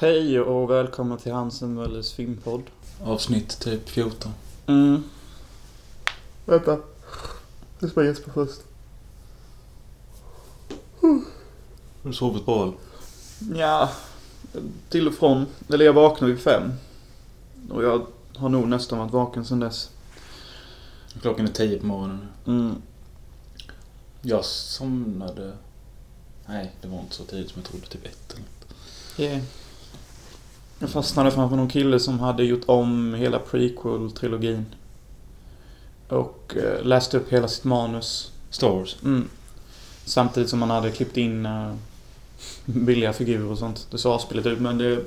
[0.00, 2.62] Hej och välkommen till Hansen Möllers filmpodd.
[3.04, 4.32] Avsnitt typ 14.
[4.66, 5.02] Mm.
[6.44, 6.78] Vänta.
[7.78, 8.60] Jag ska Jesper först.
[11.00, 11.22] Har
[12.02, 12.74] du sovit bra eller?
[13.58, 13.90] Ja,
[14.88, 15.46] till och från.
[15.68, 16.72] Eller jag vaknade vid fem.
[17.70, 18.06] Och jag
[18.36, 19.90] har nog nästan varit vaken sedan dess.
[21.20, 22.52] Klockan är 10 på morgonen nu.
[22.52, 22.82] Mm.
[24.22, 25.52] Jag somnade...
[26.46, 27.86] Nej, det var inte så tidigt som jag trodde.
[27.86, 29.20] Typ ett eller något.
[29.20, 29.42] Yeah.
[30.78, 34.64] Jag fastnade framför någon kille som hade gjort om hela prequel-trilogin.
[36.08, 38.32] Och eh, läste upp hela sitt manus.
[38.50, 38.96] Star Wars.
[39.04, 39.28] Mm.
[40.04, 41.74] Samtidigt som man hade klippt in uh,
[42.64, 43.86] billiga figurer och sånt.
[43.90, 45.04] Det såg avspelet ut men det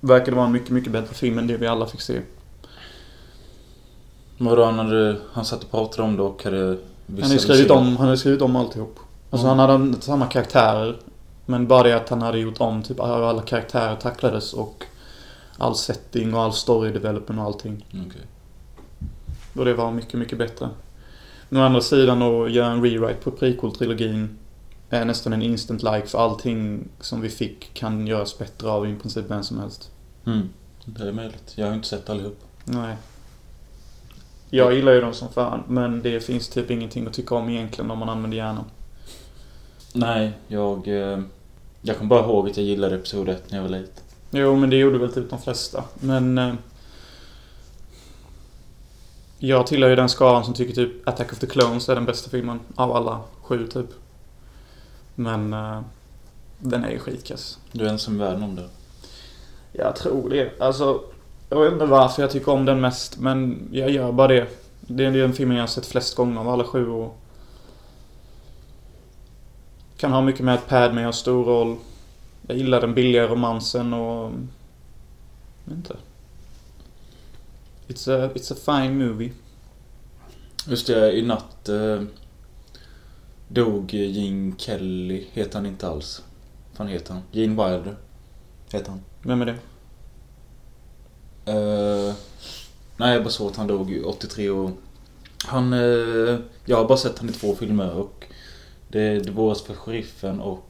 [0.00, 2.20] verkade vara en mycket, mycket bättre film än det vi alla fick se.
[4.38, 5.16] Vadå, han hade...
[5.32, 6.78] Han satt och pratade om det och hade...
[7.06, 8.98] Han hade skrivit om, han hade skrivit om alltihop.
[9.30, 9.58] Alltså Mm.
[9.58, 10.96] han hade samma karaktärer.
[11.46, 14.84] Men bara det att han hade gjort om typ alla karaktärer tacklades och
[15.58, 17.86] all setting och all story development och allting.
[18.06, 18.22] Okej.
[19.54, 20.68] Och det var mycket, mycket bättre.
[21.48, 24.28] Men å andra sidan att göra en rewrite på prequel-trilogin
[24.90, 28.96] är nästan en instant like för allting som vi fick kan göras bättre av i
[28.96, 29.90] princip vem som helst.
[30.26, 30.48] Mm.
[30.84, 31.52] Det är möjligt.
[31.56, 32.38] Jag har inte sett allihop.
[32.64, 32.96] Nej.
[34.50, 37.90] Jag gillar ju dem som fan, men det finns typ ingenting att tycka om egentligen
[37.90, 38.64] om man använder hjärnan.
[39.92, 40.88] Nej, jag...
[40.88, 41.20] Eh,
[41.86, 44.04] jag kommer bara ihåg att jag gillade Episod 1 när jag var liten.
[44.36, 45.84] Jo, men det gjorde väl typ de flesta.
[46.00, 46.38] Men...
[46.38, 46.54] Eh,
[49.38, 52.30] jag tillhör ju den skaran som tycker typ Attack of the Clones är den bästa
[52.30, 53.86] filmen av alla sju typ.
[55.14, 55.52] Men...
[55.52, 55.80] Eh,
[56.58, 57.58] den är ju skitkass.
[57.72, 58.68] Du är ensam i världen om det.
[59.72, 60.60] Jag tror det.
[60.60, 61.00] Alltså,
[61.48, 64.46] jag vet inte varför jag tycker om den mest, men jag gör bara det.
[64.80, 67.20] Det är den filmen jag har sett flest gånger av alla sju och...
[69.96, 71.76] Kan ha mycket med att Padme har stor roll.
[72.46, 74.32] Jag gillar den billiga romansen och...
[75.70, 75.96] Inte.
[77.88, 79.32] It's a, it's a fine movie.
[80.68, 82.02] Just det, i natt eh,
[83.48, 85.26] dog Gene Kelly.
[85.32, 86.22] Heter han inte alls.
[86.76, 87.22] Vad heter han?
[87.32, 87.96] Gene Wilder.
[88.72, 89.00] Heter han.
[89.22, 89.56] Vem är det?
[91.52, 92.14] Eh,
[92.96, 94.70] nej, jag bara såg att han dog ju 83 och...
[95.44, 95.72] Han...
[95.72, 98.26] eh, jag har bara sett han i två filmer och...
[98.88, 100.68] Det är Det våras för sheriffen och...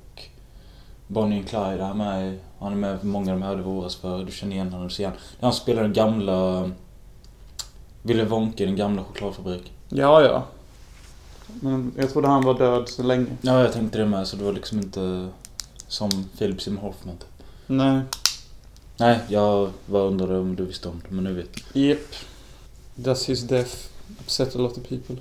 [1.15, 3.63] Bonnie and Clyde är med i- Han är med i många av de här Det
[3.63, 4.25] våras för.
[4.25, 5.53] Du känner igen honom, du ser han.
[5.53, 6.71] Spelar den gamla...
[8.03, 9.69] Willy Wonka, den gamla chokladfabriken.
[9.89, 10.45] Ja, ja.
[11.61, 13.27] Men jag trodde han var död så länge.
[13.43, 15.29] Ja, jag tänkte det med så det var liksom inte...
[15.89, 17.47] Som Philip Seymour Hoffman typ.
[17.67, 18.01] Nej.
[18.97, 21.81] Nej, jag var undrade om du visste om det, men nu vet du.
[21.81, 21.99] Yep.
[22.95, 23.75] Does his death
[24.21, 25.17] upset a lot of people?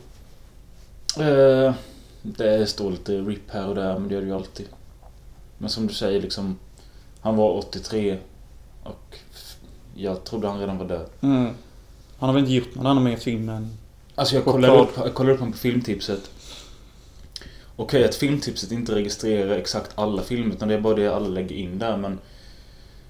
[1.19, 1.73] Eh,
[2.21, 4.65] det står lite RIP här och där, men det gör det ju alltid.
[5.57, 6.59] Men som du säger liksom,
[7.21, 8.17] han var 83
[8.83, 9.17] och
[9.95, 11.09] jag trodde han redan var död.
[11.21, 11.53] Mm.
[12.17, 13.77] Han har väl inte gjort någon annan mer film än...
[14.15, 16.31] Alltså jag kollade upp, jag kollade upp honom på filmtipset.
[17.75, 21.55] Okej att filmtipset inte registrerar exakt alla filmer, utan det är bara det alla lägger
[21.55, 22.19] in där, men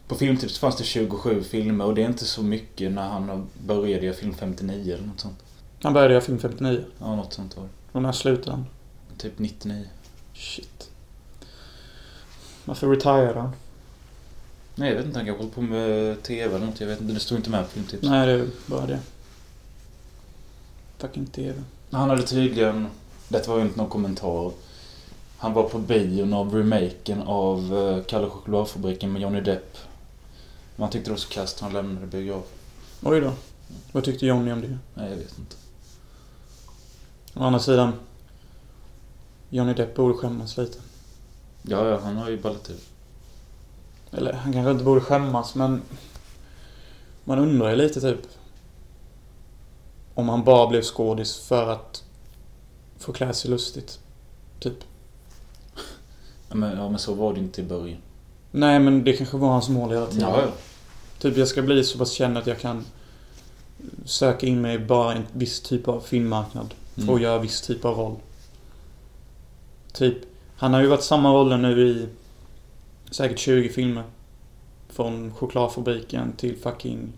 [0.07, 4.05] på filmtipset fanns det 27 filmer och det är inte så mycket när han började
[4.05, 5.43] göra film 59 eller något sånt.
[5.83, 6.83] Han började göra film 59.
[6.99, 7.69] Ja, något sånt var det.
[7.91, 8.65] Och när slutade han?
[9.17, 9.85] Typ 99.
[10.33, 10.89] Shit.
[12.65, 13.51] Varför retirade han?
[14.75, 15.19] Nej, jag vet inte.
[15.19, 16.79] Han kanske håller på med TV eller något.
[16.79, 17.13] Jag vet inte.
[17.13, 18.03] Det stod inte med på filmtips.
[18.03, 18.99] Nej, det är bara det.
[20.97, 21.63] Fucking TV.
[21.91, 22.87] Han hade tydligen...
[23.27, 24.51] Detta var ju inte någon kommentar.
[25.37, 29.77] Han var på bion av remaken av uh, Kalle Chokladfabriken med Johnny Depp.
[30.75, 32.43] Man tyckte det var så kast han lämnade biograf.
[33.01, 33.31] Oj då.
[33.91, 34.77] Vad tyckte Johnny om det?
[34.93, 35.55] Nej, jag vet inte.
[37.33, 37.93] Å andra sidan.
[39.49, 40.77] Johnny Depp borde skämmas lite.
[41.63, 42.79] Ja, ja, han har ju ballat ur.
[44.17, 45.81] Eller han kanske inte borde skämmas men...
[47.23, 48.19] Man undrar ju lite typ.
[50.13, 52.03] Om han bara blev skådis för att
[52.97, 53.99] få klä sig lustigt.
[54.59, 54.77] Typ.
[56.49, 57.97] Ja, men, ja, men så var det inte i början.
[58.51, 60.29] Nej men det kanske var hans mål hela tiden.
[60.29, 60.47] Ja, ja.
[61.19, 62.85] Typ jag ska bli så pass känd att jag kan
[64.05, 66.73] söka in mig bara i en viss typ av filmmarknad.
[66.97, 67.09] Mm.
[67.09, 68.15] Och göra viss typ av roll.
[69.93, 70.17] Typ,
[70.57, 72.07] han har ju varit samma roller nu i
[73.11, 74.03] säkert 20 filmer.
[74.89, 77.13] Från chokladfabriken till fucking...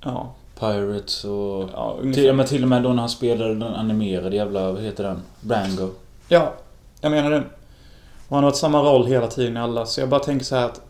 [0.00, 1.70] Ja, Pirates och...
[1.72, 4.72] ja Till, men till och med då när han spelade den animerade jävla...
[4.72, 5.22] Vad heter den?
[5.48, 5.90] Rango.
[6.28, 6.54] Ja,
[7.00, 7.44] jag menar det.
[8.28, 9.86] Och han har varit samma roll hela tiden i alla.
[9.86, 10.80] Så jag bara tänker så här att...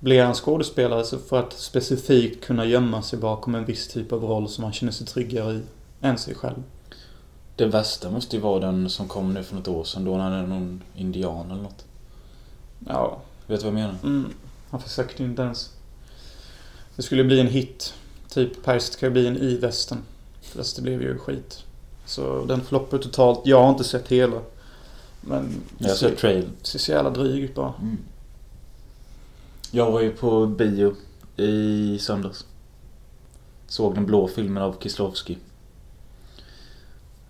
[0.00, 4.24] Blir han skådespelare så för att specifikt kunna gömma sig bakom en viss typ av
[4.24, 5.60] roll som han känner sig tryggare i
[6.00, 6.62] än sig själv.
[7.58, 10.24] Det värsta måste ju vara den som kom nu för något år sedan då när
[10.24, 11.84] han är någon indian eller något.
[12.86, 13.20] Ja.
[13.46, 13.96] Vet du vad jag menar?
[14.04, 14.32] Mm.
[14.70, 15.72] Han försökte ju inte ens.
[16.96, 17.94] Det skulle bli en hit.
[18.28, 19.98] Typ Caribbean i västern.
[20.42, 21.64] Fast det blev ju skit.
[22.06, 23.40] Så den floppade totalt.
[23.44, 24.40] Jag har inte sett hela.
[25.20, 26.48] Men Jag har sett trail.
[26.62, 27.74] ser så jävla dryg ut bara.
[27.80, 27.98] Mm.
[29.70, 30.94] Jag var ju på bio
[31.36, 32.44] i söndags.
[33.66, 35.38] Såg den blå filmen av Kieslowski.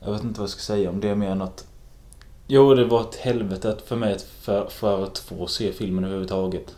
[0.00, 1.66] Jag vet inte vad jag ska säga om det mer än att...
[2.46, 6.74] Jo, det var ett helvete för mig att för, för att få se filmen överhuvudtaget.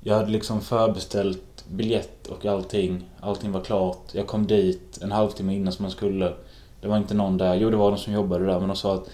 [0.00, 3.10] Jag hade liksom förbeställt biljett och allting.
[3.20, 4.10] Allting var klart.
[4.12, 6.32] Jag kom dit en halvtimme innan som man skulle.
[6.80, 7.54] Det var inte någon där.
[7.54, 9.10] Jo, det var de som jobbade där men de sa att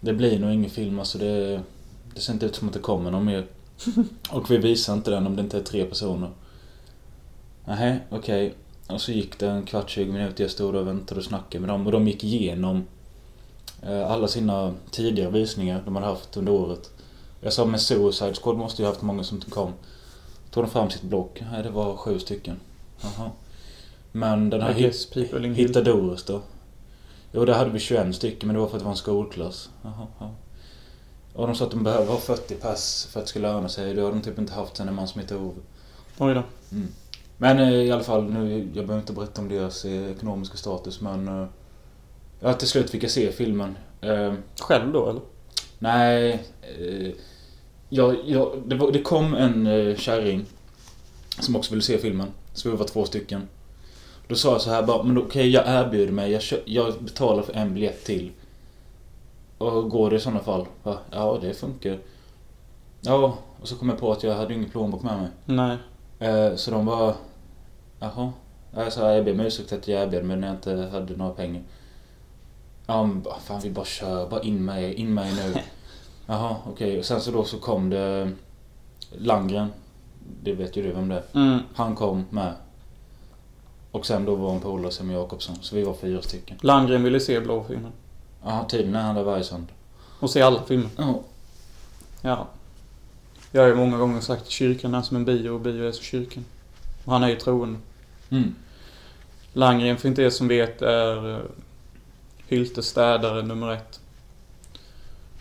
[0.00, 0.98] det blir nog ingen film.
[0.98, 1.60] Alltså det,
[2.14, 3.46] det ser inte ut som att det kommer någon mer.
[4.30, 6.30] Och vi visar inte den om det inte är tre personer.
[7.64, 8.54] Nej, okej.
[8.92, 10.44] Och så gick det en kvart, 20 minuter.
[10.44, 11.86] Jag stod och väntade och snackade med dem.
[11.86, 12.86] Och de gick igenom
[13.82, 16.90] eh, alla sina tidigare visningar de hade haft under året.
[17.40, 19.72] Jag sa med Suicide Squad måste ju haft många som kom.
[20.50, 21.42] Tog de fram sitt block.
[21.52, 22.60] Nej, det var sju stycken.
[23.00, 23.30] Jaha.
[24.12, 25.66] Men den här I guess people in Hill.
[25.66, 26.40] Hitta Doris då?
[27.32, 29.70] Jo, där hade vi 21 stycken men det var för att det var en skolklass.
[29.82, 30.30] Jaha, ja.
[31.32, 33.94] Och de sa att de behöver ha 40 pass för att det ska löna sig.
[33.94, 35.60] Det har de typ inte haft sen en man som heter Ove.
[36.18, 36.42] Oj då.
[36.72, 36.88] Mm.
[37.42, 41.00] Men eh, i alla fall, nu, jag behöver inte berätta om deras eh, ekonomiska status
[41.00, 41.28] men...
[41.28, 41.46] eh,
[42.42, 43.76] Ja, till slut fick jag se filmen.
[44.00, 45.20] Eh, Själv då eller?
[45.78, 46.42] nej...
[47.88, 50.44] Jag, jag, det, var, det kom en kärring
[51.40, 52.28] som också ville se filmen.
[52.52, 53.48] Så vi var två stycken.
[54.28, 57.52] Då sa jag så här bara, men okej jag erbjuder mig, jag, jag betalar för
[57.52, 58.30] en biljett till.
[59.58, 60.66] Och går det i sådana fall?
[61.10, 61.98] Ja, det funkar.
[63.00, 65.28] Ja, och så kom jag på att jag hade ingen plånbok med mig.
[66.18, 66.56] Nej.
[66.56, 67.14] Så de var...
[68.00, 68.32] Jaha.
[68.74, 71.32] Jag sa jag ber om ursäkt att jag erbjöd mig när jag inte hade några
[71.32, 71.62] pengar.
[72.86, 75.54] Ja men bara, fan vi bara kör, bara in er, in er nu.
[76.26, 76.98] Jaha, okej.
[76.98, 78.32] Och sen så då så kom det
[79.10, 79.68] Landgren.
[80.42, 81.24] Det vet ju du vem det är.
[81.34, 81.58] Mm.
[81.74, 82.54] Han kom med.
[83.90, 85.56] Och sen då var en polare Simon Jakobsson.
[85.60, 86.58] Så vi var fyra stycken.
[86.60, 87.92] Landgren ville se blå filmen.
[88.44, 89.72] Ja, tydligen är han där varje söndag.
[90.20, 90.90] Och se alla filmer.
[90.96, 91.20] Ja.
[92.22, 92.46] Ja.
[93.52, 96.04] Jag har ju många gånger sagt kyrkan är som en bio och bio är som
[96.04, 96.44] kyrkan.
[97.04, 97.78] Och han är ju troende.
[98.30, 98.54] Mm.
[99.52, 101.44] Landgren, för inte er som vet, är eh,
[102.48, 104.00] Hyltes städare nummer ett.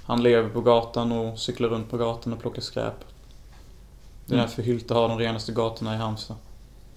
[0.03, 2.93] Han lever på gatan och cyklar runt på gatan och plockar skräp.
[4.25, 4.45] Det är Mm.
[4.47, 6.37] därför Hylte har de renaste gatorna i Halmstad.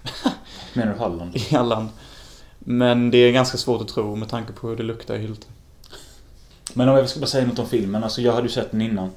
[0.73, 1.35] Menar du Halland?
[1.51, 1.89] I Halland.
[2.59, 5.47] Men det är ganska svårt att tro med tanke på hur det luktar i Hylte.
[6.73, 8.03] Men om jag ska bara säga något om filmen.
[8.03, 9.09] Alltså jag hade ju sett den innan.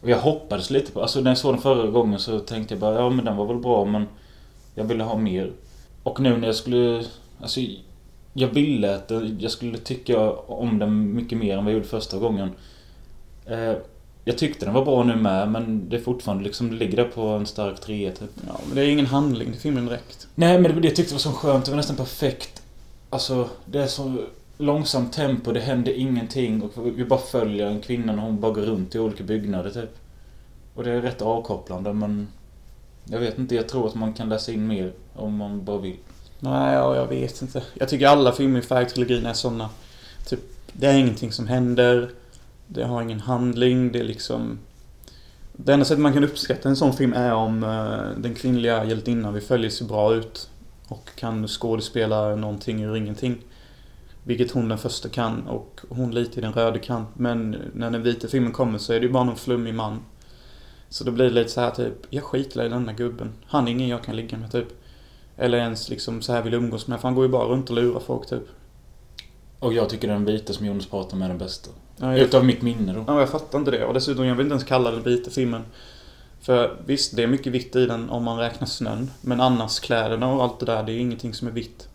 [0.00, 1.02] Och jag hoppades lite på...
[1.02, 3.46] Alltså när jag såg den förra gången så tänkte jag bara ja men den var
[3.46, 4.06] väl bra men...
[4.74, 5.52] Jag ville ha mer.
[6.04, 7.04] Och nu när jag skulle...
[7.40, 7.60] Alltså
[8.32, 12.18] jag ville att jag skulle tycka om den mycket mer än vad jag gjorde första
[12.18, 12.50] gången.
[13.46, 13.72] Eh,
[14.24, 17.04] jag tyckte den var bra nu med men det är fortfarande liksom, det ligger där
[17.04, 18.30] på en stark trea typ.
[18.46, 20.28] Ja, men det är ingen handling till filmen direkt.
[20.34, 22.62] Nej men det, det jag tyckte var så skönt, det var nästan perfekt.
[23.10, 24.16] Alltså det är så
[24.58, 28.62] långsamt tempo, det händer ingenting och vi bara följer en kvinna när hon bara går
[28.62, 29.96] runt i olika byggnader typ.
[30.74, 32.28] Och det är rätt avkopplande men...
[33.04, 35.96] Jag vet inte, jag tror att man kan läsa in mer om man bara vill.
[36.40, 37.62] Nej, ja, jag vet inte.
[37.74, 39.70] Jag tycker alla filmer i färgtrilogin är såna.
[40.26, 40.40] Typ,
[40.72, 42.10] det är ingenting som händer.
[42.66, 43.92] Det har ingen handling.
[43.92, 44.58] Det är liksom...
[45.52, 49.34] Det enda sättet man kan uppskatta en sån film är om uh, den kvinnliga hjältinnan
[49.34, 50.50] vi följer ser bra ut.
[50.88, 53.38] Och kan skådespela någonting ur ingenting.
[54.22, 57.06] Vilket hon den första kan och hon lite i den röda kan.
[57.14, 60.00] Men när den vita filmen kommer så är det ju bara någon flummig man.
[60.88, 63.32] Så då blir det lite så här typ, jag skiter i den där gubben.
[63.46, 64.68] Han är ingen jag kan ligga med typ.
[65.36, 67.00] Eller ens liksom så här vill umgås med.
[67.00, 68.42] För han går ju bara runt och lurar folk typ.
[69.58, 71.70] Och jag tycker den vita som Jonas pratar om är den bästa.
[71.96, 73.04] Ja, jag, Utav mitt minne då.
[73.06, 73.84] ja, jag fattar inte det.
[73.84, 75.62] Och dessutom, jag vill inte ens kalla den vita filmen.
[76.40, 79.10] För visst, det är mycket vitt i den om man räknar snön.
[79.20, 81.88] Men annars kläderna och allt det där, det är ingenting som är vitt.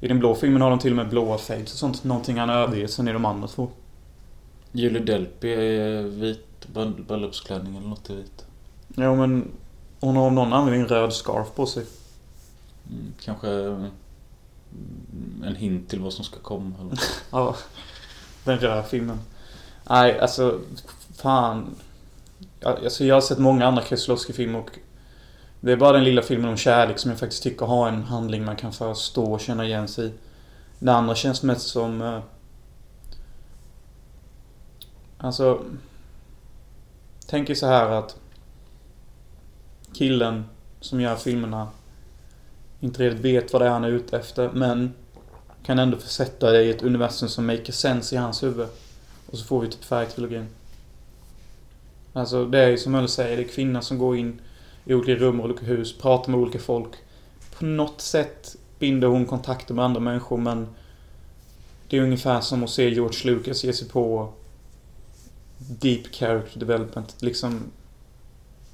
[0.00, 2.04] I den blå filmen har de till och med blåa fades och sånt.
[2.04, 3.68] Någonting han överger sen i de andra två.
[4.72, 8.44] Julie Delpy är vit bröll- bröllopsklänning eller något i vit.
[8.96, 9.48] Ja men
[10.00, 11.84] hon har av någon anledning röd scarf på sig.
[13.20, 13.48] Kanske
[15.44, 16.98] en hint till vad som ska komma eller
[17.30, 17.56] Ja.
[18.44, 19.18] Den röda filmen.
[19.90, 20.60] Nej, alltså
[21.14, 21.74] fan.
[22.62, 24.70] Alltså jag har sett många andra Kieslowski-filmer och
[25.60, 28.44] det är bara den lilla filmen om kärlek som jag faktiskt tycker har en handling
[28.44, 30.12] man kan förstå och känna igen sig i.
[30.78, 32.02] Det andra känns mest som...
[32.02, 32.20] eh,
[35.18, 35.64] Alltså...
[37.26, 38.16] Tänk er så här att
[39.94, 40.44] killen
[40.80, 41.68] som gör filmerna
[42.86, 44.94] inte riktigt vet vad det är han är ute efter men
[45.62, 48.68] kan ändå försätta dig i ett universum som maker sense i hans huvud.
[49.30, 50.46] Och så får vi typ färgtrilogin.
[52.12, 54.40] Alltså det är ju som Möller säger, det är kvinnor som går in
[54.84, 56.90] i olika rum och olika hus, pratar med olika folk.
[57.58, 60.66] På något sätt binder hon kontakter med andra människor men
[61.88, 64.32] det är ungefär som att se George Lucas ge sig på
[65.58, 67.22] deep character development.
[67.22, 67.62] Liksom,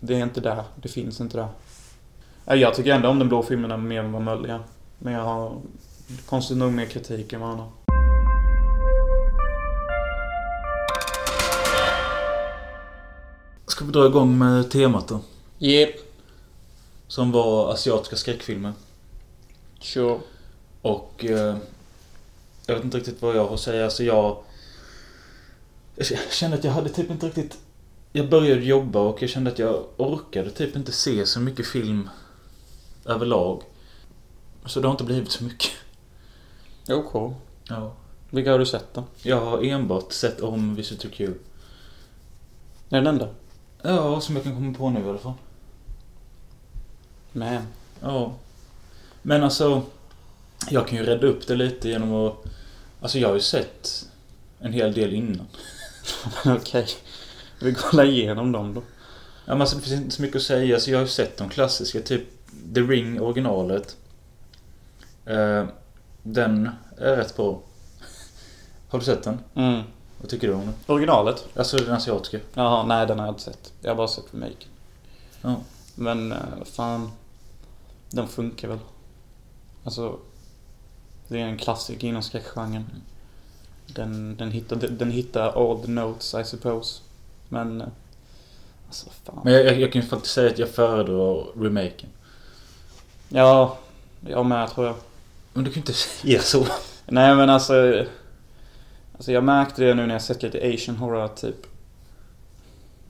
[0.00, 0.64] det är inte där.
[0.76, 1.48] Det finns inte där.
[2.44, 4.60] Jag tycker ändå om den blå filmerna mer än vad Möller.
[4.98, 5.60] Men jag har
[6.26, 7.68] konstigt nog mer kritik än vad han har.
[13.66, 15.20] Ska vi dra igång med temat då?
[15.60, 15.90] Yep.
[17.08, 18.72] Som var asiatiska skräckfilmer.
[19.80, 20.18] Sure.
[20.82, 21.24] Och...
[21.24, 21.56] Eh,
[22.66, 23.84] jag vet inte riktigt vad jag har att säga.
[23.84, 24.36] Alltså jag...
[25.96, 27.58] Jag kände att jag hade typ inte riktigt...
[28.12, 32.08] Jag började jobba och jag kände att jag orkade typ inte se så mycket film
[33.04, 33.62] överlag.
[34.66, 35.70] Så det har inte blivit så mycket.
[36.88, 37.34] OK.
[37.68, 37.92] Ja.
[38.30, 39.04] Vilka har du sett då?
[39.22, 41.24] Jag har enbart sett om Visitor Q.
[41.24, 41.30] Är
[42.88, 43.28] det den enda?
[43.82, 45.32] Ja, som jag kan komma på nu i alla fall.
[47.32, 47.66] Man.
[48.00, 48.34] Ja.
[49.22, 49.82] Men alltså...
[50.70, 52.36] Jag kan ju rädda upp det lite genom att...
[53.00, 54.08] Alltså jag har ju sett
[54.58, 55.46] en hel del innan.
[56.44, 56.86] Okej.
[57.60, 58.82] Vi kollar igenom dem då.
[59.44, 60.80] Ja, men alltså, det finns inte så mycket att säga.
[60.80, 62.22] Så jag har ju sett de klassiska, typ
[62.74, 63.96] The Ring originalet.
[65.24, 65.64] Eh,
[66.22, 67.60] den är rätt bra.
[68.88, 69.38] Har du sett den?
[69.54, 69.82] Mm.
[70.20, 70.74] Vad tycker du om den?
[70.86, 71.46] Originalet?
[71.56, 72.38] Alltså den asiatiska.
[72.54, 73.72] Jaha, nej den har jag inte sett.
[73.80, 74.68] Jag har bara sett remaken.
[75.42, 75.56] Ja.
[75.94, 77.10] Men, eh, fan.
[78.10, 78.78] Den funkar väl.
[79.84, 80.18] Alltså.
[81.28, 82.84] Det är en klassiker inom skräckgenren.
[83.86, 87.02] Den, den, hittar, den hittar all the notes, I suppose.
[87.48, 87.80] Men...
[87.80, 87.86] eh,
[88.86, 89.40] Alltså, fan.
[89.44, 92.08] Men jag, jag, jag kan ju faktiskt säga att jag föredrar remaken.
[93.34, 93.78] Ja,
[94.26, 94.96] jag med tror jag.
[95.52, 96.66] Men du kan ju inte säga så.
[97.06, 98.04] Nej men alltså...
[99.14, 101.66] Alltså jag märkte det nu när jag sett lite asian horror typ.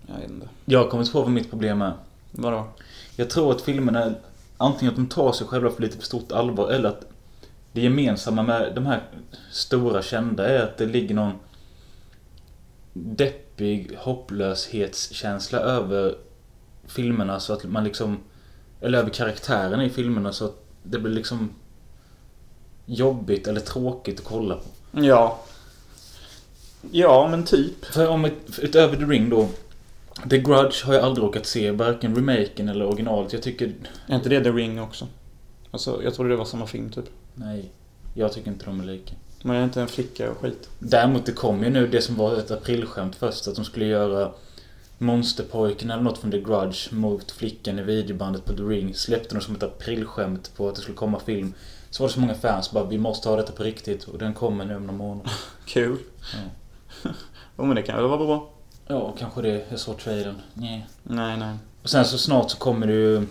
[0.07, 0.49] Jag vet inte.
[0.64, 1.93] Jag har kommit på vad mitt problem är.
[2.31, 2.69] Vadå?
[3.17, 4.14] Jag tror att filmerna,
[4.57, 7.05] antingen att de tar sig själva för lite för stort allvar eller att
[7.73, 9.02] det gemensamma med de här
[9.50, 11.33] stora kända är att det ligger någon
[12.93, 16.17] deppig hopplöshetskänsla över
[16.87, 18.19] filmerna så att man liksom
[18.82, 21.50] eller över karaktärerna i filmerna så att det blir liksom
[22.86, 24.62] jobbigt eller tråkigt att kolla på.
[25.04, 25.40] Ja.
[26.90, 27.84] Ja men typ.
[27.84, 29.48] För om ett, utöver The Ring då
[30.30, 33.32] The Grudge har jag aldrig råkat se, varken remaken eller originalet.
[33.32, 33.72] Jag tycker...
[34.06, 35.06] Är inte det The Ring också?
[35.70, 37.04] Alltså jag trodde det var samma film typ.
[37.34, 37.70] Nej.
[38.14, 39.14] Jag tycker inte de är lika.
[39.42, 40.68] Men är inte en flicka och skit?
[40.78, 43.48] Däremot det kom ju nu det som var ett aprilskämt först.
[43.48, 44.32] Att de skulle göra
[45.02, 48.94] Monsterpojken eller något från The Grudge mot flickan i videobandet på The Ring.
[48.94, 51.54] Släppte de som ett aprilskämt på att det skulle komma film.
[51.90, 54.04] Så var det så många fans bara vi måste ha detta på riktigt.
[54.04, 55.32] Och den kommer nu om några månader.
[55.66, 55.99] Kul.
[56.32, 57.11] Ja.
[57.56, 58.50] oh, men det kan väl vara bra?
[58.87, 59.66] Ja, kanske det.
[59.68, 60.37] Jag såg trailern.
[60.54, 60.87] Nej.
[61.02, 61.56] Nej, nej.
[61.82, 63.26] Och sen så snart så kommer det ju...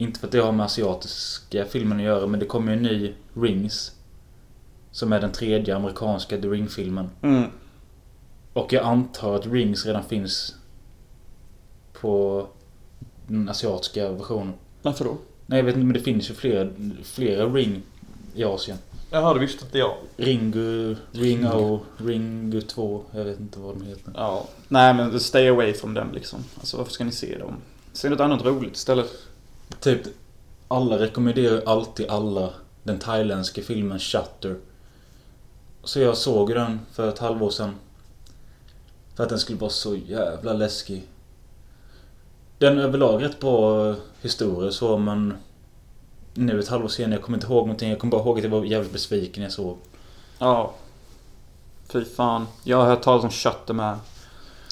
[0.00, 2.82] Inte för att det har med asiatiska filmen att göra, men det kommer ju en
[2.82, 3.92] ny Rings.
[4.90, 7.10] Som är den tredje amerikanska The Ring-filmen.
[7.22, 7.50] Mm.
[8.52, 10.54] Och jag antar att Rings redan finns
[12.00, 12.46] på
[13.26, 14.54] den asiatiska versionen.
[14.82, 15.16] Varför då?
[15.46, 16.70] Nej, jag vet inte, men det finns ju flera,
[17.04, 17.82] flera Ring
[18.34, 18.78] i Asien.
[19.10, 19.94] Jaha, det visste inte jag.
[20.16, 23.02] Ringu, Ringo, Ringu 2.
[23.12, 24.12] Jag vet inte vad de heter.
[24.14, 24.46] Ja.
[24.68, 26.44] Nej men stay away from them liksom.
[26.58, 27.56] Alltså varför ska ni se dem?
[27.92, 29.10] Se något annat roligt istället.
[29.80, 30.00] Typ,
[30.68, 32.50] alla rekommenderar alltid alla
[32.82, 34.56] den thailändska filmen Shutter.
[35.84, 37.74] Så jag såg den för ett halvår sedan.
[39.14, 41.02] För att den skulle vara så jävla läskig.
[42.58, 45.34] Den överlag rätt bra historia så men...
[46.34, 47.90] Nu ett halvår senare, jag kommer inte ihåg någonting.
[47.90, 49.78] Jag kommer bara ihåg att jag var jävligt besviken när jag såg.
[50.38, 50.74] Ja.
[51.88, 52.46] Fy fan.
[52.64, 53.98] Jag har hört talas om Shutter med.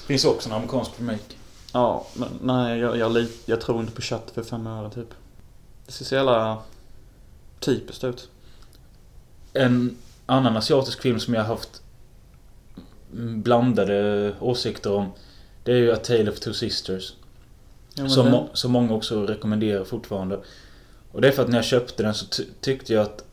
[0.06, 1.34] Finns också en amerikansk remake.
[1.72, 5.08] Ja, men nej jag, jag, jag tror inte på Shutter för fem öre typ.
[5.86, 6.58] Det ser så jävla
[7.60, 8.28] typiskt ut.
[9.52, 11.82] En annan asiatisk film som jag har haft
[13.36, 15.12] blandade åsikter om.
[15.64, 17.12] Det är ju A Tale of Two Sisters.
[17.98, 20.40] Ja, Som, må- som många också rekommenderar fortfarande.
[21.12, 23.24] Och det är för att när jag köpte den så ty- tyckte jag att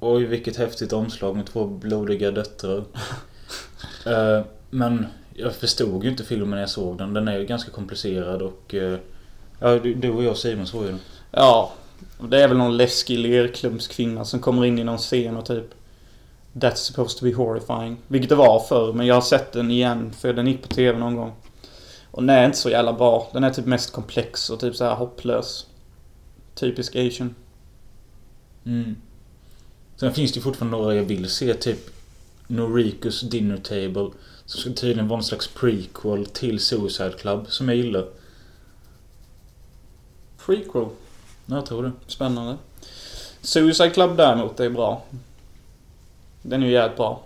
[0.00, 2.84] Oj vilket häftigt omslag med två blodiga döttrar.
[4.06, 7.14] Eh, men jag förstod ju inte filmen när jag såg den.
[7.14, 8.74] Den är ju ganska komplicerad och...
[8.74, 8.98] eh,
[9.60, 10.98] ja, du, du och jag Simon såg ju den.
[11.30, 11.72] Ja.
[12.28, 15.64] Det är väl någon läskig lerklumpskvinna som kommer in i någon scen och typ
[16.52, 17.96] That's supposed to be horrifying.
[18.08, 20.98] Vilket det var förr, men jag har sett den igen för den gick på TV
[20.98, 21.32] någon gång.
[22.12, 23.30] Och den är inte så jävla bra.
[23.32, 25.66] Den är typ mest komplex och typ så här hopplös.
[26.54, 27.34] Typisk asian.
[28.64, 28.96] Mm.
[29.96, 31.54] Sen finns det ju fortfarande några jag vill se.
[31.54, 31.78] Typ
[32.46, 34.10] Norikus Dinner Table.
[34.44, 38.06] Som ska tydligen vara en slags prequel till Suicide Club, som jag gillar.
[40.46, 40.86] Prequel.
[41.46, 41.92] Ja, jag tror det.
[42.06, 42.56] Spännande.
[43.40, 45.02] Suicide Club däremot är bra.
[46.42, 47.22] Den är ju jävligt bra.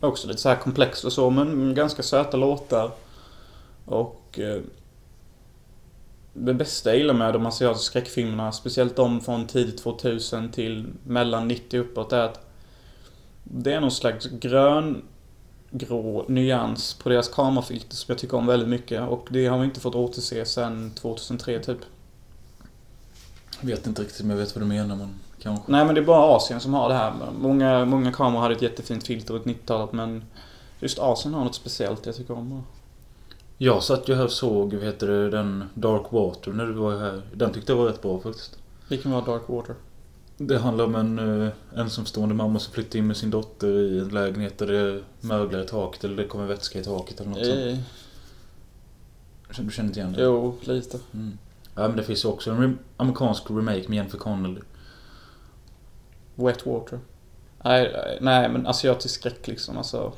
[0.00, 2.90] Också lite så här komplex och så, men ganska söta låtar.
[3.84, 4.21] Och...
[4.38, 4.60] Eh,
[6.32, 11.48] det bästa jag gillar med de asiatiska skräckfilmerna, speciellt de från tidigt 2000 till mellan
[11.48, 12.46] 90 uppåt, är att
[13.44, 15.02] det är någon slags grön
[15.70, 19.64] grå nyans på deras kamerafilter som jag tycker om väldigt mycket och det har vi
[19.64, 21.78] inte fått återse sedan 2003 typ.
[23.60, 25.72] Jag vet inte riktigt om jag vet vad du menar, men kanske.
[25.72, 27.12] Nej men det är bara Asien som har det här.
[27.38, 30.24] Många, många kameror hade ett jättefint filter runt 90-talet men
[30.80, 32.62] just Asien har något speciellt jag tycker om.
[33.58, 36.98] Jag satt ju här och såg, vad heter det, den Dark Water när du var
[36.98, 37.22] här.
[37.34, 38.58] Den tyckte jag var rätt bra faktiskt.
[38.88, 39.74] Vilken var Dark Water?
[40.36, 44.08] Det handlar om en uh, ensamstående mamma som flyttar in med sin dotter i en
[44.08, 47.58] lägenhet där det möglar i taket eller det kommer vätska i taket eller något sånt.
[47.58, 47.78] Eh,
[49.64, 50.22] Du känner inte igen det?
[50.22, 50.98] jo, lite.
[51.14, 51.38] Mm.
[51.74, 54.60] Ja men det finns ju också en rem- amerikansk remake med Jennifer Connelly.
[56.34, 56.98] Wet Water.
[57.64, 60.12] Nej, nej men asiatisk skräck liksom alltså.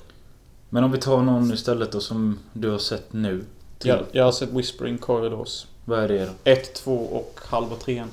[0.75, 3.45] Men om vi tar någon istället då som du har sett nu.
[3.79, 5.67] Till, Jag, jag har sett Whispering Corridors.
[5.85, 6.33] Vad är det då?
[6.45, 8.09] 1, 2 och halva trean.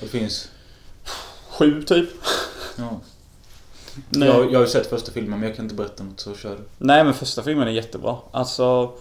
[0.00, 0.50] Det finns...
[1.50, 2.08] Sju typ.
[2.76, 3.00] Ja.
[4.08, 4.28] Nej.
[4.28, 6.56] Jag, jag har ju sett första filmen men jag kan inte berätta något så kör
[6.56, 6.62] du.
[6.78, 8.16] Nej men första filmen är jättebra.
[8.30, 8.92] Alltså...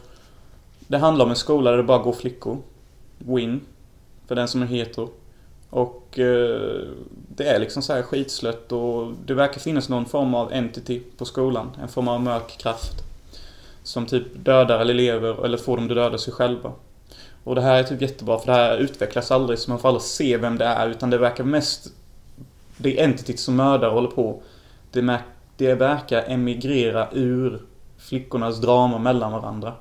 [0.79, 2.57] Det handlar om en skola där det bara går flickor.
[3.17, 3.61] Win.
[4.27, 5.09] För den som är hetero.
[5.69, 6.81] Och eh,
[7.35, 11.25] det är liksom så här skitslött och det verkar finnas någon form av entity på
[11.25, 11.71] skolan.
[11.81, 12.93] En form av mörk kraft.
[13.83, 16.71] Som typ dödar elever eller får dem att döda sig själva.
[17.43, 20.01] Och det här är typ jättebra för det här utvecklas aldrig så man får aldrig
[20.01, 21.87] se vem det är utan det verkar mest...
[22.77, 24.41] Det är entityt som mördar och håller på.
[24.91, 25.19] Det,
[25.57, 27.61] det verkar emigrera ur
[27.97, 29.73] flickornas drama mellan varandra.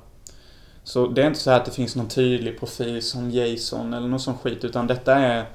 [0.83, 4.07] Så det är inte så här att det finns någon tydlig profil som Jason eller
[4.07, 5.45] någon sån skit utan detta är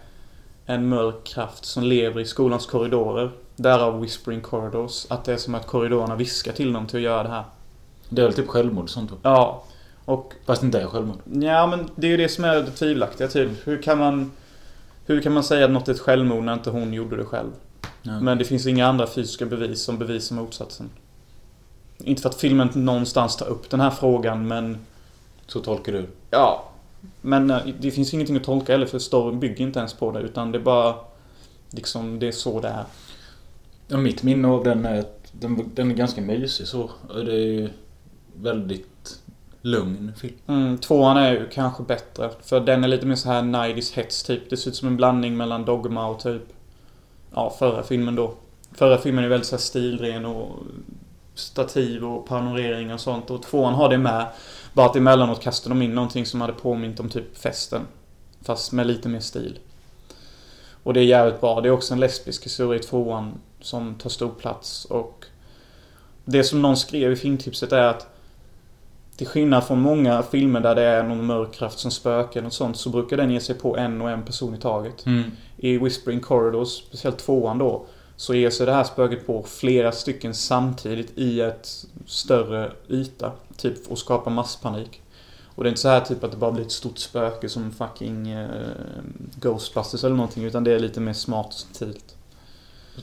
[0.66, 3.30] en mörk kraft som lever i skolans korridorer.
[3.56, 5.06] Därav Whispering Corridors.
[5.08, 7.44] Att det är som att korridorerna viskar till dem till att göra det här.
[8.08, 9.16] Det är väl typ självmord sånt då?
[9.22, 9.64] Ja.
[10.04, 11.18] Och Fast det inte är självmord.
[11.24, 13.50] ja men det är ju det som är det tvivelaktiga typ.
[13.64, 14.32] Hur kan man...
[15.06, 17.50] Hur kan man säga att något är ett självmord när inte hon gjorde det själv?
[18.02, 18.20] Ja.
[18.20, 20.90] Men det finns inga andra fysiska bevis som bevisar motsatsen.
[21.98, 24.78] Inte för att filmen någonstans tar upp den här frågan men...
[25.46, 26.64] Så tolkar du Ja.
[27.20, 30.20] Men eh, det finns ingenting att tolka heller för storyn bygger inte ens på det
[30.20, 30.94] utan det är bara...
[31.70, 32.84] Liksom, det är så det är.
[33.88, 36.90] Ja, mitt minne av den är att den, den är ganska mysig så.
[37.14, 37.68] Det är ju
[38.36, 39.18] väldigt
[39.62, 40.34] lugn film.
[40.46, 42.30] Mm, tvåan är ju kanske bättre.
[42.42, 44.50] För den är lite mer så här 90s hets typ.
[44.50, 46.42] Det ser ut som en blandning mellan Dogma och typ...
[47.34, 48.34] Ja, förra filmen då.
[48.72, 50.58] Förra filmen är väldigt så stilren och
[51.34, 53.30] stativ och panorering och sånt.
[53.30, 54.26] Och tvåan har det med.
[54.72, 57.86] Bara att emellanåt kastar de in någonting som hade påmint om typ festen.
[58.42, 59.58] Fast med lite mer stil.
[60.82, 61.60] Och det är jävligt bra.
[61.60, 65.24] Det är också en lesbisk historia i tvåan som tar stor plats och...
[66.24, 68.12] Det som någon skrev i filmtipset är att
[69.16, 72.76] till skillnad från många filmer där det är någon mörk kraft som spökar och sånt
[72.76, 75.06] så brukar den ge sig på en och en person i taget.
[75.06, 75.30] Mm.
[75.56, 77.86] I Whispering Corridors, speciellt tvåan då,
[78.22, 83.32] så ger sig det här spöket på flera stycken samtidigt i ett större yta.
[83.56, 85.02] Typ och skapar masspanik.
[85.54, 87.72] Och det är inte så här typ att det bara blir ett stort spöke som
[87.72, 88.48] fucking eh,
[89.40, 92.16] Ghostbusters eller någonting utan det är lite mer smart och subtilt.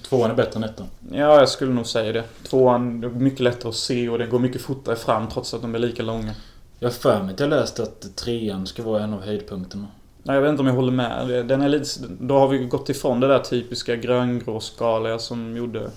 [0.04, 0.88] Tvåan är bättre än ettan.
[1.12, 2.24] Ja, jag skulle nog säga det.
[2.44, 5.76] Tvåan, är mycket lättare att se och det går mycket fortare fram trots att de
[5.76, 6.34] är lika långa.
[6.80, 9.88] Jag har för mig att jag läste att trean ska vara en av höjdpunkterna.
[10.30, 11.46] Nej, jag vet inte om jag håller med.
[11.48, 12.08] Den är lite...
[12.20, 15.92] Då har vi gått ifrån det där typiska gröngråskaliga som gjorde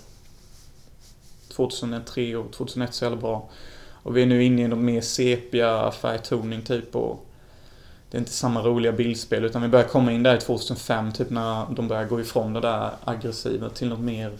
[1.49, 3.49] 2003 och 2001 så jävla bra.
[4.03, 7.27] Och vi är nu inne i någon mer sepia färgtoning typ och
[8.11, 11.31] det är inte samma roliga bildspel utan vi börjar komma in där i 2005 typ
[11.31, 14.33] när de börjar gå ifrån det där aggressiva till något mer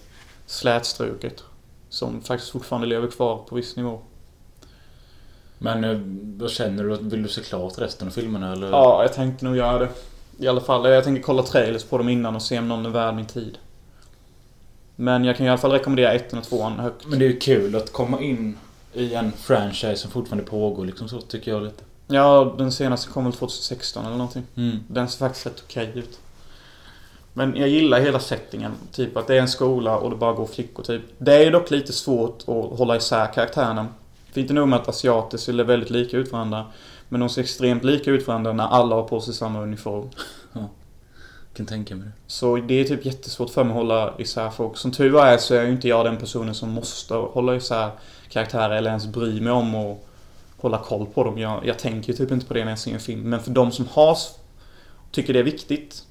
[0.47, 1.45] slätstruket.
[1.89, 4.01] Som faktiskt fortfarande lever kvar på viss nivå.
[5.63, 5.99] Men eh,
[6.37, 6.97] vad känner du?
[6.97, 8.71] Vill du se klart resten av filmerna eller?
[8.71, 9.89] Ja, jag tänkte nog göra det.
[10.39, 10.91] I alla fall.
[10.91, 13.59] Jag tänker kolla trailers på dem innan och se om någon är värd min tid.
[14.97, 17.07] Men jag kan i alla fall rekommendera ettan och tvåan högt.
[17.07, 18.59] Men det är ju kul att komma in
[18.95, 21.85] i en franchise som fortfarande pågår liksom så tycker jag lite.
[22.07, 24.43] Ja, den senaste kom väl 2016 eller någonting.
[24.57, 24.79] Mm.
[24.89, 26.19] Den ser faktiskt rätt okej ut.
[27.33, 28.73] Men jag gillar hela settingen.
[28.93, 31.03] Typ att det är en skola och det bara går flickor typ.
[31.19, 33.87] Det är dock lite svårt att hålla isär karaktärerna.
[34.33, 36.67] För inte nog med att asiater ser väldigt lika ut varandra.
[37.09, 40.09] Men de ser extremt lika ut varandra när alla har på sig samma uniform.
[41.55, 42.13] Kan tänka mig det.
[42.27, 44.77] Så det är typ jättesvårt för mig att hålla isär folk.
[44.77, 47.91] Som tur är så är ju inte jag den personen som måste hålla isär
[48.29, 49.99] karaktärer eller ens bry mig om att
[50.59, 51.39] hålla koll på dem.
[51.39, 53.21] Jag, jag tänker typ inte på det när jag ser en film.
[53.21, 54.19] Men för de som har,
[55.11, 56.07] tycker det är viktigt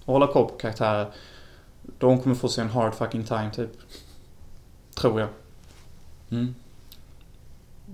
[0.00, 1.06] att hålla koll på karaktärer.
[1.98, 3.70] De kommer få sig en hard fucking time typ.
[4.94, 5.28] Tror jag.
[6.30, 6.54] Mm.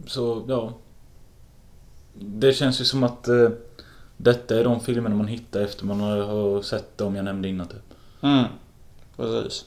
[0.06, 0.72] Så, ja.
[2.14, 3.48] Det känns ju som att eh,
[4.16, 7.94] detta är de filmerna man hittar efter man har sett dem jag nämnde innan typ.
[8.22, 8.44] Mm.
[9.16, 9.64] Precis.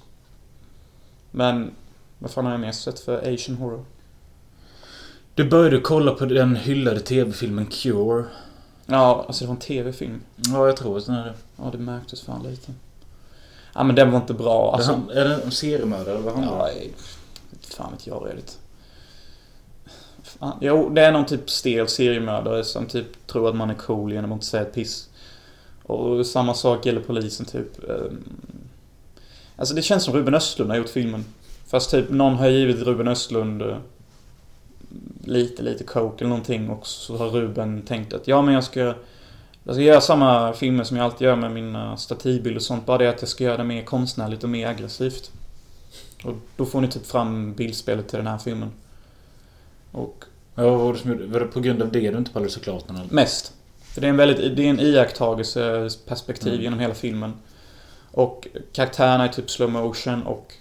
[1.31, 1.71] Men
[2.19, 3.85] vad fan har jag mer sett för Asian horror?
[5.35, 8.25] Du började kolla på den hyllade tv-filmen Cure.
[8.85, 10.21] Ja, alltså det var en tv-film.
[10.35, 11.33] Ja, jag tror att den är det.
[11.55, 12.71] Ja, det märktes fan lite.
[13.73, 14.73] Ja, men den var inte bra.
[14.75, 16.81] Alltså, Han, är det en seriemördare eller vad handlar det om?
[17.51, 18.59] ja, fan vet jag redigt.
[20.61, 24.31] Jo, det är någon typ stel seriemördare som typ tror att man är cool genom
[24.31, 25.09] att inte säga ett piss.
[25.83, 27.89] Och samma sak gäller polisen typ.
[27.89, 28.23] Ehm,
[29.55, 31.25] alltså det känns som Ruben Östlund har gjort filmen.
[31.67, 33.77] Fast typ någon har givit Ruben Östlund eh,
[35.23, 38.93] lite, lite coke eller någonting och så har Ruben tänkt att ja men jag ska
[39.63, 42.85] jag ska göra samma filmer som jag alltid gör med mina stativbilder och sånt.
[42.85, 45.31] Bara det att jag ska göra det mer konstnärligt och mer aggressivt.
[46.23, 48.71] Och då får ni typ fram bildspelet till den här filmen.
[49.91, 50.25] Och
[50.59, 51.31] Ja, vad var det som.
[51.31, 53.13] Var det på grund av det du inte pallade så klart den eller?
[53.13, 53.53] Mest.
[53.81, 56.63] För det är en väldigt, det är en iakttagelseperspektiv Mm.
[56.63, 57.33] genom hela filmen.
[58.11, 60.53] Och karaktärerna är typ slow motion och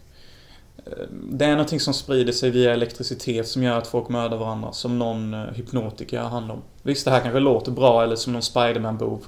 [0.86, 0.92] eh,
[1.30, 4.72] det är någonting som sprider sig via elektricitet som gör att folk mördar varandra.
[4.72, 6.62] Som någon eh, hypnotiker har hand om.
[6.82, 9.24] Visst, det här kanske låter bra eller som någon Spiderman-bov.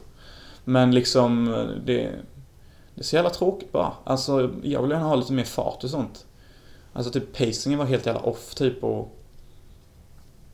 [0.65, 2.11] Men liksom, eh, det...
[2.95, 3.93] Det är så jävla tråkigt bara.
[4.05, 6.25] Alltså, jag vill gärna ha lite mer fart och sånt.
[6.93, 9.17] Alltså typ pacingen var helt jävla off typ och...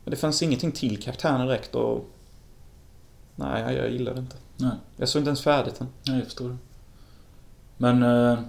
[0.09, 2.05] Det fanns ingenting till karaktärerna direkt och...
[3.35, 4.35] Nej, jag, gillar det inte.
[4.57, 4.71] Nej.
[4.97, 5.87] Jag såg inte ens färdigt än.
[6.03, 6.57] Nej, jag förstår det.
[7.77, 8.39] Men eh,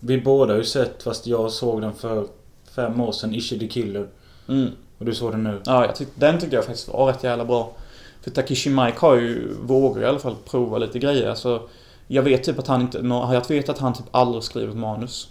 [0.00, 2.26] vi båda har ju sett, fast jag såg den för
[2.70, 4.08] fem år sedan, Ishi the Killer.
[4.48, 4.70] Mm.
[4.98, 5.60] Och du såg den nu.
[5.64, 7.72] Ja, jag tyck, den tyckte jag faktiskt var rätt jävla bra.
[8.20, 11.28] För Takishi Mike har ju, vågar i alla fall prova lite grejer.
[11.30, 11.68] Alltså,
[12.06, 15.28] jag vet typ att han inte, jag vet att han typ aldrig skrivit manus.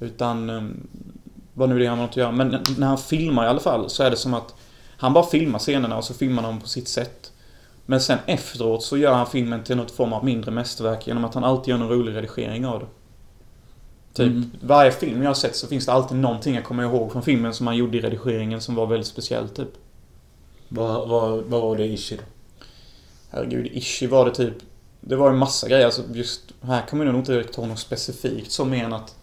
[0.00, 0.86] Utan, um,
[1.54, 2.32] vad nu det han har att göra.
[2.32, 4.54] Men när han filmar i alla fall så är det som att
[4.96, 7.32] han bara filmar scenerna och så filmar han dem på sitt sätt.
[7.86, 11.34] Men sen efteråt så gör han filmen till något form av mindre mästerverk genom att
[11.34, 12.86] han alltid gör någon rolig redigering av det.
[14.14, 14.50] Typ, Mm.
[14.60, 17.54] varje film jag har sett så finns det alltid någonting jag kommer ihåg från filmen
[17.54, 19.68] som han gjorde i redigeringen som var väldigt speciellt typ.
[20.68, 22.22] Vad, vad, vad var det Ishi då?
[23.30, 24.54] Herregud, Ishi var det typ...
[25.00, 25.84] Det var en massa grejer.
[25.84, 29.16] Alltså just här kommer jag nog inte riktigt ihåg något specifikt som mer än att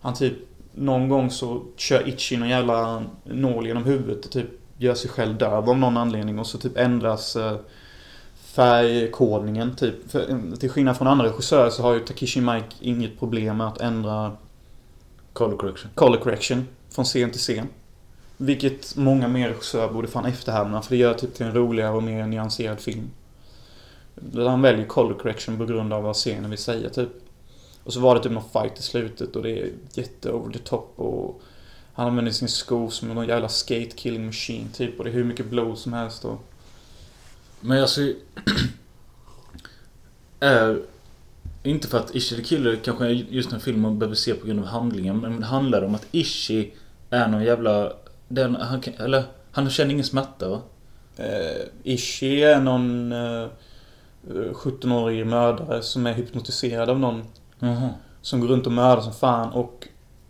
[0.00, 0.34] han typ
[0.74, 5.38] någon gång så kör Ichi någon jävla nål genom huvudet och typ gör sig själv
[5.38, 7.56] döv av någon anledning och så typ ändras eh,
[8.34, 10.10] färgkodningen typ.
[10.10, 13.66] För, eh, till skillnad från andra regissörer så har ju Takishi Mike inget problem med
[13.66, 14.36] att ändra
[15.32, 15.90] Color correction.
[15.94, 17.68] color correction från scen till scen.
[18.36, 22.02] Vilket många mer regissörer borde fan efterhärma för det gör typ till en roligare och
[22.02, 23.10] mer nyanserad film.
[24.14, 27.08] Där han väljer color correction på grund av vad scenen vill säga typ.
[27.84, 30.58] Och så var det typ någon fight i slutet och det är jätte over the
[30.58, 31.40] top och
[31.96, 35.24] han använder sin sko som någon jävla skate killing machine typ och det är hur
[35.24, 36.44] mycket blod som helst och...
[37.60, 38.00] Men alltså...
[40.40, 40.82] är...
[41.62, 44.46] Inte för att Ishi the Killer kanske är just en film man behöver se på
[44.46, 45.18] grund av handlingen.
[45.20, 46.72] Men det handlar om att Ishi
[47.10, 47.92] är någon jävla...
[48.28, 50.60] Den, han, kan- eller, han känner ingen smärta va?
[51.16, 53.48] Eh, Ishi är någon eh,
[54.52, 57.24] 17-årig mördare som är hypnotiserad av någon
[57.58, 57.90] Jaha.
[58.22, 59.88] Som går runt och mördar som fan och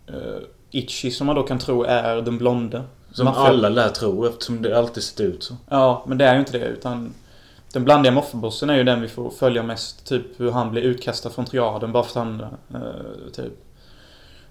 [0.09, 0.39] uh,
[0.71, 2.83] Itchy som man då kan tro är den blonde.
[3.11, 5.55] Som Maffia- alla lär tro eftersom det alltid sett ut så.
[5.69, 7.13] Ja, men det är ju inte det utan
[7.73, 10.05] den blandiga maffiabossen är ju den vi får följa mest.
[10.05, 12.41] Typ hur han blir utkastad från triaden bara för att han
[12.73, 13.53] eh, typ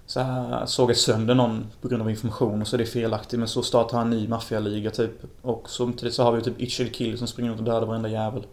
[0.05, 3.39] så här, sågar sönder någon på grund av information och så är det felaktigt.
[3.39, 5.11] Men så startar han en ny maffialiga typ.
[5.41, 8.09] Och samtidigt så har vi typ Itchy the Killer som springer runt och dödar varenda
[8.09, 8.43] jävel.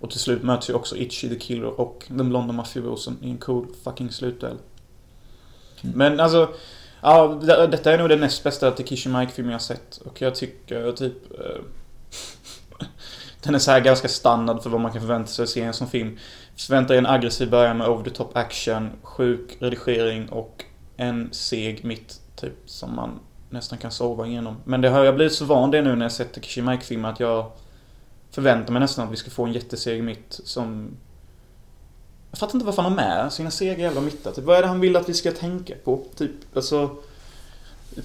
[0.00, 3.38] Och till slut möts ju också Itchy the Killer och den blonda maffiabossen i en
[3.38, 4.56] cool fucking slutduell.
[5.84, 5.98] Mm.
[5.98, 6.48] Men alltså,
[7.00, 9.96] ja, detta är nog den näst bästa Takishi Mike-film jag sett.
[9.96, 11.40] Och jag tycker typ...
[11.40, 11.62] Eh,
[13.42, 15.64] den är så här ganska standard för vad man kan förvänta sig att se i
[15.64, 16.18] en sån film.
[16.56, 20.64] Förväntar en aggressiv början med over the top action, sjuk redigering och
[20.96, 24.56] en seg mitt, typ, som man nästan kan sova igenom.
[24.64, 27.20] Men det har jag blivit så van det nu när jag sett Takeshi Mike-filmer att
[27.20, 27.52] jag
[28.30, 30.96] förväntar mig nästan att vi ska få en jätteseg mitt som...
[32.36, 34.32] Jag fattar inte varför han har med sina sega jävla mittar.
[34.32, 36.00] Typ, vad är det han vill att vi ska tänka på?
[36.16, 36.90] Typ, alltså...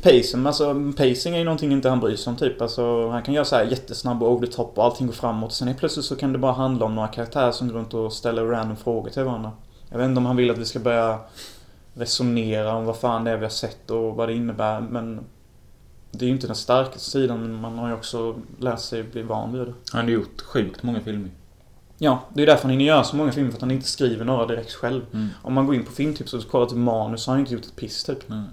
[0.02, 2.62] Pacing, alltså pacing är ju någonting inte han bryr sig om typ.
[2.62, 5.54] Alltså, han kan göra så här jättesnabb och over the top och allting går framåt.
[5.54, 8.14] Sen helt plötsligt så kan det bara handla om några karaktärer som går runt och
[8.14, 9.52] ställer random frågor till varandra.
[9.90, 11.20] Jag vet inte om han vill att vi ska börja
[11.94, 15.20] resonera om vad fan det är vi har sett och vad det innebär, men...
[16.12, 19.22] Det är ju inte den starkaste sidan, men man har ju också lärt sig bli
[19.22, 19.74] van vid det.
[19.92, 21.30] Han har gjort sjukt många filmer.
[22.04, 24.26] Ja, det är därför han hinner göra så många filmer, för att han inte skriver
[24.26, 25.06] några direkt själv.
[25.14, 25.30] Mm.
[25.42, 27.66] Om man går in på filmtips och kollar till manus så har han inte gjort
[27.66, 28.30] ett piss typ.
[28.30, 28.44] Nej.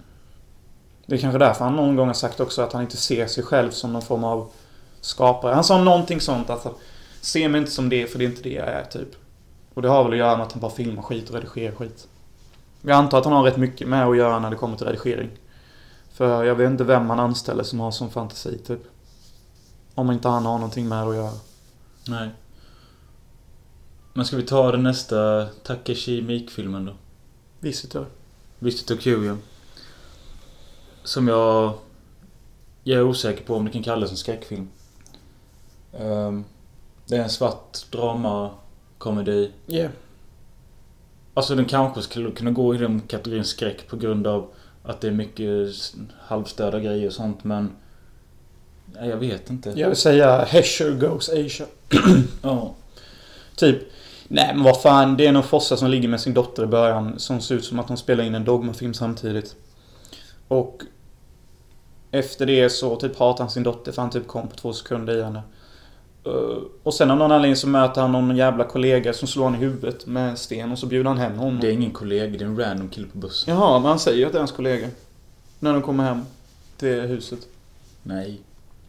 [1.06, 3.44] Det är kanske därför han någon gång har sagt också att han inte ser sig
[3.44, 4.50] själv som någon form av
[5.00, 5.54] skapare.
[5.54, 6.66] Han sa någonting sånt att
[7.20, 9.08] Se mig inte som det, för det är inte det jag är, typ.
[9.74, 12.08] Och det har väl att göra med att han bara filmar skit och redigerar skit.
[12.82, 15.30] Jag antar att han har rätt mycket med att göra när det kommer till redigering.
[16.12, 18.82] För jag vet inte vem han anställer som har sån fantasi, typ.
[19.94, 21.32] Om inte han har någonting med att göra.
[22.08, 22.30] Nej.
[24.18, 26.92] Men ska vi ta den nästa Takeshi Miike-filmen då?
[27.60, 28.06] Visitor.
[28.58, 29.36] Visitor Q, ja.
[31.04, 31.74] Som jag...
[32.84, 34.68] Jag är osäker på om det kan kallas en skräckfilm.
[35.92, 36.44] Ehm,
[37.06, 38.50] det är en svart drama,
[38.98, 39.50] komedi.
[39.66, 39.90] Yeah.
[41.34, 44.50] Alltså den kanske skulle kunna gå i den kategorin skräck på grund av
[44.82, 45.74] att det är mycket
[46.20, 47.70] halvstörda grejer och sånt men...
[48.94, 49.70] Nej, jag vet inte.
[49.76, 51.66] Jag vill säga Hesher Goes Asia.
[52.42, 52.74] Ja.
[53.56, 53.82] Typ.
[54.28, 57.18] Nej men vad fan, det är någon fossa som ligger med sin dotter i början
[57.18, 59.56] som ser ut som att de spelar in en Dogma-film samtidigt.
[60.48, 60.82] Och
[62.10, 65.16] efter det så typ hatar han sin dotter för han typ kom på två sekunder
[65.16, 65.42] i henne.
[66.26, 69.60] Uh, och sen av någon anledning så möter han någon jävla kollega som slår honom
[69.60, 71.60] i huvudet med en sten och så bjuder han hem honom.
[71.60, 73.54] Det är ingen kollega, det är en random kille på bussen.
[73.54, 74.88] Jaha, men han säger ju att det är hans kollega.
[75.58, 76.24] När de kommer hem
[76.76, 77.38] till huset.
[78.02, 78.40] Nej.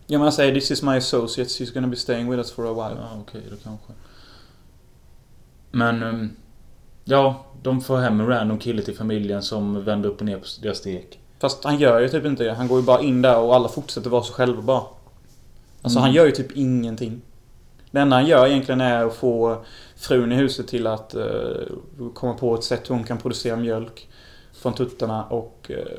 [0.07, 2.65] Ja men han säger 'This is my associate, she's gonna be staying with us for
[2.65, 3.93] a while' Ja, okej då kanske.
[5.71, 6.03] Men...
[6.03, 6.29] ehm,
[7.03, 10.45] ja, de får hem en random kille till familjen som vänder upp och ner på
[10.61, 11.19] deras stek.
[11.39, 12.53] Fast han gör ju typ inte det.
[12.53, 14.83] Han går ju bara in där och alla fortsätter vara sig själva bara.
[15.81, 16.01] Alltså Mm.
[16.03, 17.21] han gör ju typ ingenting.
[17.91, 19.63] Det enda han gör egentligen är att få
[19.95, 21.23] frun i huset till att eh,
[22.13, 24.09] komma på ett sätt hur hon kan producera mjölk
[24.53, 25.97] från tuttarna och eh,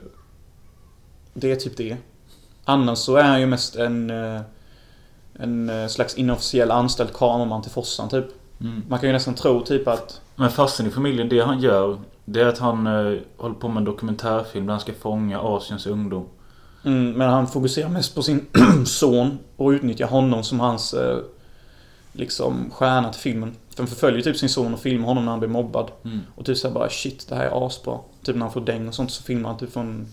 [1.34, 1.96] det är typ det.
[2.64, 4.40] Annars så är han ju mest en eh,
[5.34, 8.26] en eh, slags inofficiell anställd kameraman till Fossan typ.
[8.60, 8.82] Mm.
[8.88, 12.40] Man kan ju nästan tro typ att Men fasten i familjen, det han gör Det
[12.40, 16.28] är att han eh, håller på med en dokumentärfilm där han ska fånga Asiens ungdom.
[16.84, 18.46] Mm, men han fokuserar mest på sin
[18.86, 21.18] son och utnyttjar honom som hans eh,
[22.12, 23.56] liksom stjärna till filmen.
[23.70, 25.90] För han förföljer typ sin son och filmar honom när han blir mobbad.
[26.04, 26.20] Mm.
[26.34, 27.98] Och typ såhär bara shit, det här är asbra.
[28.22, 30.06] Typ när han får däng och sånt så filmar han typ från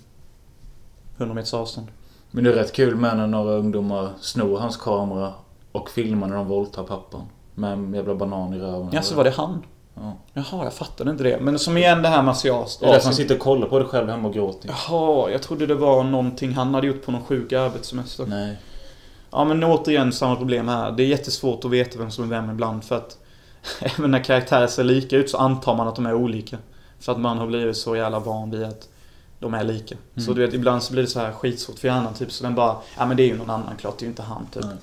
[1.18, 1.88] 100 meters avstånd.
[2.32, 5.34] Men det är rätt kul med när några ungdomar snor hans kamera
[5.72, 7.22] och filmar när de våldtar pappan.
[7.58, 8.90] Med en jävla banan i röven.
[8.92, 9.64] Ja, så var det han?
[9.94, 10.18] Ja.
[10.34, 11.40] Jaha, jag fattade inte det.
[11.42, 12.78] Men som igen det här med asiat.
[12.80, 14.70] Det är därför han sitter och kollar på det själv hemma och gråter.
[14.70, 18.26] Jaha, jag trodde det var någonting han hade gjort på någon sjuk arbetssemester.
[18.26, 18.58] Nej.
[19.32, 20.92] Ja men återigen samma problem här.
[20.92, 23.18] Det är jättesvårt att veta vem som är vem ibland för att
[23.98, 26.58] även när karaktärer ser lika ut så antar man att de är olika.
[27.00, 28.90] För att man har blivit så jävla van vid att
[29.40, 29.96] de är lika.
[29.96, 30.26] Mm.
[30.26, 32.32] Så du vet, ibland så blir det så här skitsvårt för hjärnan typ.
[32.32, 34.24] Så den bara, ja men det är ju någon annan klart, det är ju inte
[34.24, 34.64] han typ.
[34.64, 34.76] Nej.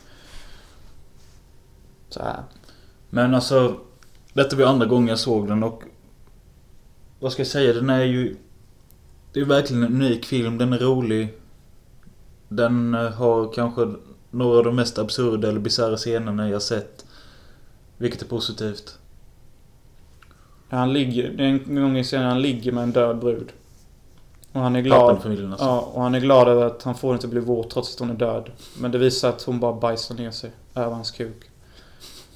[2.08, 2.42] Så här.
[3.14, 3.77] Men alltså,
[4.33, 5.83] detta var andra gången jag såg den och...
[7.20, 7.72] Vad ska jag säga?
[7.72, 8.37] Den är ju...
[9.33, 10.59] Det är verkligen en unik film.
[10.59, 11.29] Den är rolig.
[12.48, 13.94] Den eh, har kanske
[14.31, 17.05] några av de mest absurda eller bisarra scenerna jag sett.
[17.96, 18.98] Vilket är positivt.
[20.68, 23.53] Han ligger, det är en gång i scenen han ligger med en död brud.
[24.53, 25.11] Och han är glad.
[25.11, 25.64] alltså.
[25.64, 28.11] Ja, och han är glad över att han får inte bli våt trots att hon
[28.11, 28.50] är död.
[28.79, 31.50] Men det visar att hon bara bajsar ner sig över hans kuk.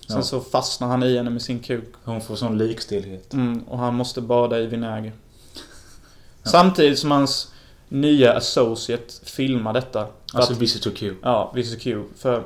[0.09, 0.23] Sen Ja.
[0.23, 1.93] så fastnar han i henne med sin kuk.
[2.05, 3.33] Hon får sån likstelhet.
[3.33, 5.13] Mm, och han måste bada i vinäger.
[6.43, 6.51] Ja.
[6.51, 7.53] Samtidigt som hans
[7.89, 10.07] nya associate filmar detta.
[10.33, 11.15] Alltså att, Visitor Q.
[11.23, 12.03] ja, Visitor Q.
[12.17, 12.45] För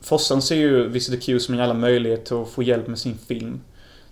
[0.00, 3.18] Fossan ser ju Visitor Q som en jävla möjlighet till att få hjälp med sin
[3.18, 3.60] film.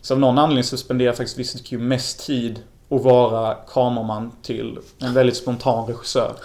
[0.01, 4.79] Så av någon anledning så spenderar faktiskt Visitor Q mest tid att vara kameraman till
[4.99, 6.37] en väldigt spontan regissör.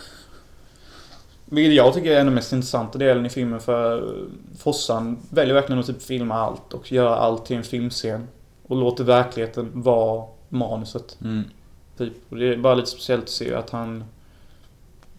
[1.52, 4.16] Vilket jag tycker är den mest intressanta delen i filmen för
[4.58, 8.28] Fossan väljer verkligen att typ filma allt och göra allt till en filmscen.
[8.68, 11.18] Och låter verkligheten vara manuset.
[11.22, 11.44] Mm.
[11.98, 12.14] Typ.
[12.30, 14.04] Och det är bara lite speciellt att se att han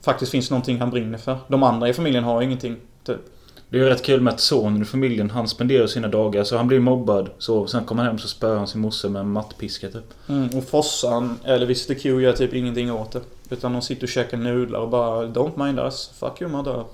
[0.00, 1.38] faktiskt finns någonting han brinner för.
[1.48, 2.76] De andra i familjen har ingenting.
[3.04, 3.20] Typ.
[3.68, 6.56] Det är ju rätt kul med att sonen i familjen, han spenderar sina dagar så
[6.56, 7.30] han blir mobbad.
[7.38, 10.14] Så sen kommer han hem så spöar han sin mosse med en mattpiska typ.
[10.28, 13.20] Mm, och Fossan, eller Visitor Q, gör typ ingenting åt det.
[13.50, 16.08] Utan de sitter och käkar nudlar och bara Don't mind us.
[16.08, 16.84] Fuck you mother.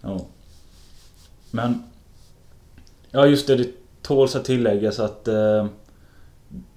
[0.00, 0.20] Ja.
[1.50, 1.82] Men...
[3.10, 3.70] Ja just det, det
[4.02, 5.66] tåls att tilläggas att eh,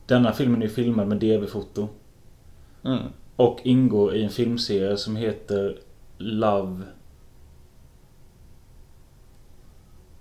[0.05, 1.87] denna filmen är filmad med DV-foto.
[2.83, 3.03] Mm.
[3.35, 5.77] Och ingår i en filmserie som heter
[6.17, 6.81] Love...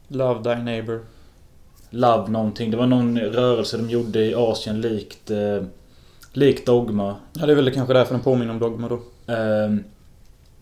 [0.09, 1.01] Love thy neighbor.
[1.91, 2.71] Love någonting.
[2.71, 5.31] Det var någon rörelse de gjorde i Asien likt...
[5.31, 5.63] Eh,
[6.37, 7.17] likt Dogma.
[7.33, 9.01] Ja, det är väl kanske därför den påminner om Dogma då.
[9.33, 9.85] Ehm,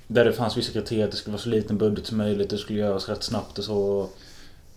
[0.06, 2.50] där det fanns vissa kriterier att det skulle vara så liten budget som möjligt.
[2.50, 4.08] Det skulle göras rätt snabbt och så.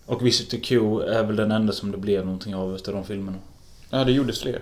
[0.06, 3.38] Och Visitor Q är väl den enda som det blev någonting av utav de filmerna.
[3.90, 4.62] Ja, det gjordes fler.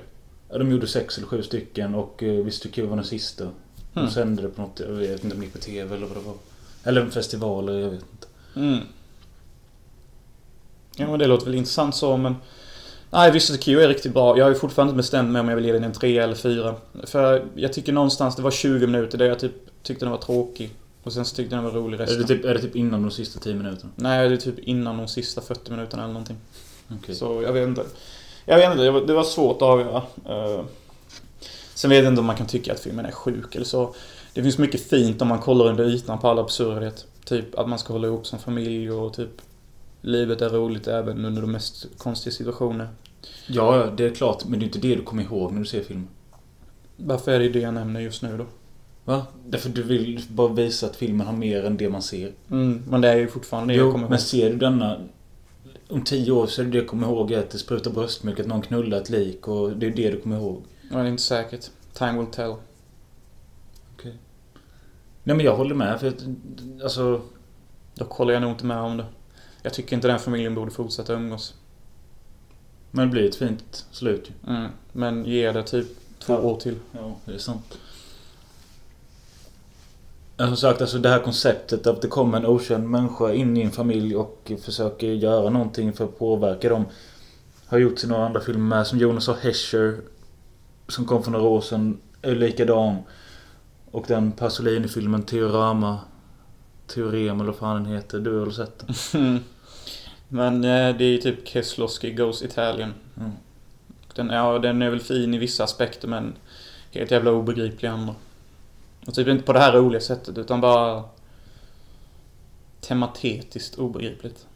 [0.49, 3.43] Ja, de gjorde sex eller sju stycken och uh, Visitor Q var den sista.
[3.43, 3.53] Mm.
[3.93, 6.17] De sände det på något, jag vet inte om det gick på TV eller vad
[6.17, 6.35] det var.
[6.83, 8.27] Eller en festival, jag vet inte.
[8.55, 8.79] Mm.
[10.97, 12.35] Ja, men det låter väl intressant så, men...
[13.09, 14.37] Nej, Visitor Q är riktigt bra.
[14.37, 16.35] Jag har ju fortfarande inte bestämt mig om jag vill ge den en 3 eller
[16.35, 16.75] 4.
[17.03, 20.71] För jag tycker någonstans, det var 20 minuter där jag typ tyckte den var tråkig.
[21.03, 22.21] Och sen så tyckte jag den var rolig Är resten.
[22.21, 23.91] det, typ, är det typ innan de sista 10 minuterna?
[23.95, 26.37] Nej, det är typ innan de sista 40 minuterna eller någonting.
[27.01, 27.15] Okej.
[27.15, 27.83] Så jag vet inte.
[28.45, 29.97] Jag vet inte, det var, svårt att avgöra.
[30.29, 30.65] Uh,
[31.73, 33.95] sen vet jag inte om man kan tycka att filmen är sjuk eller så.
[34.33, 37.05] Det finns mycket fint om man kollar under ytan på all absurdhet.
[37.25, 39.41] Typ att man ska hålla ihop som familj och typ
[40.05, 42.87] livet är roligt även under de mest konstiga situationer.
[43.47, 44.45] Ja, ja, det är klart.
[44.45, 46.07] Men det är inte det du kommer ihåg när du ser filmen.
[46.97, 48.45] Varför är det det jag nämner just nu då?
[49.05, 49.25] Va?
[49.45, 52.31] Därför du vill bara visa att filmen har mer än det man ser.
[52.51, 54.09] Mm, men det är ju fortfarande det jag Jo, kommer ihåg.
[54.09, 54.97] men ser du denna...
[55.89, 58.47] Om tio år så är det det du kommer ihåg att det sprutar bröstmjölk, att
[58.47, 60.61] någon knullar ett lik och det är det du kommer ihåg.
[60.89, 61.69] Men det är inte säkert.
[61.93, 62.55] Time will tell.
[65.27, 66.23] Nej men jag håller med för att,
[66.83, 67.21] alltså...
[67.95, 69.05] Dock håller jag nog inte med om det.
[69.65, 71.53] Jag tycker inte den familjen borde fortsätta umgås.
[72.91, 74.31] Men det blir ett fint slut.
[74.47, 74.71] Mm.
[74.91, 75.87] Men ge det typ
[76.19, 76.39] två Ja.
[76.39, 76.75] år till.
[76.91, 77.77] Ja, det är sant.
[80.37, 83.71] Som sagt, alltså det här konceptet att det kommer en okänd människa in i en
[83.71, 86.85] familj och försöker göra någonting för att påverka dem.
[87.67, 89.97] Har gjorts i några andra filmer med, som Jonas och Hescher.
[90.87, 92.95] Som kom för några år sedan, är likadan.
[93.91, 95.99] Och den Pasolini-filmen Teorama.
[96.87, 98.19] Teorem eller vad fan den heter.
[98.19, 99.39] Du har väl sett den?
[100.27, 102.93] Men eh, det är typ Keslowski Goes Italian.
[103.17, 103.31] Mm.
[104.15, 106.33] Den, ja, den är väl fin i vissa aspekter men
[106.91, 108.15] helt jävla obegriplig i andra.
[109.07, 111.03] Och typ inte på det här roliga sättet utan bara
[112.81, 114.47] tematetiskt obegripligt.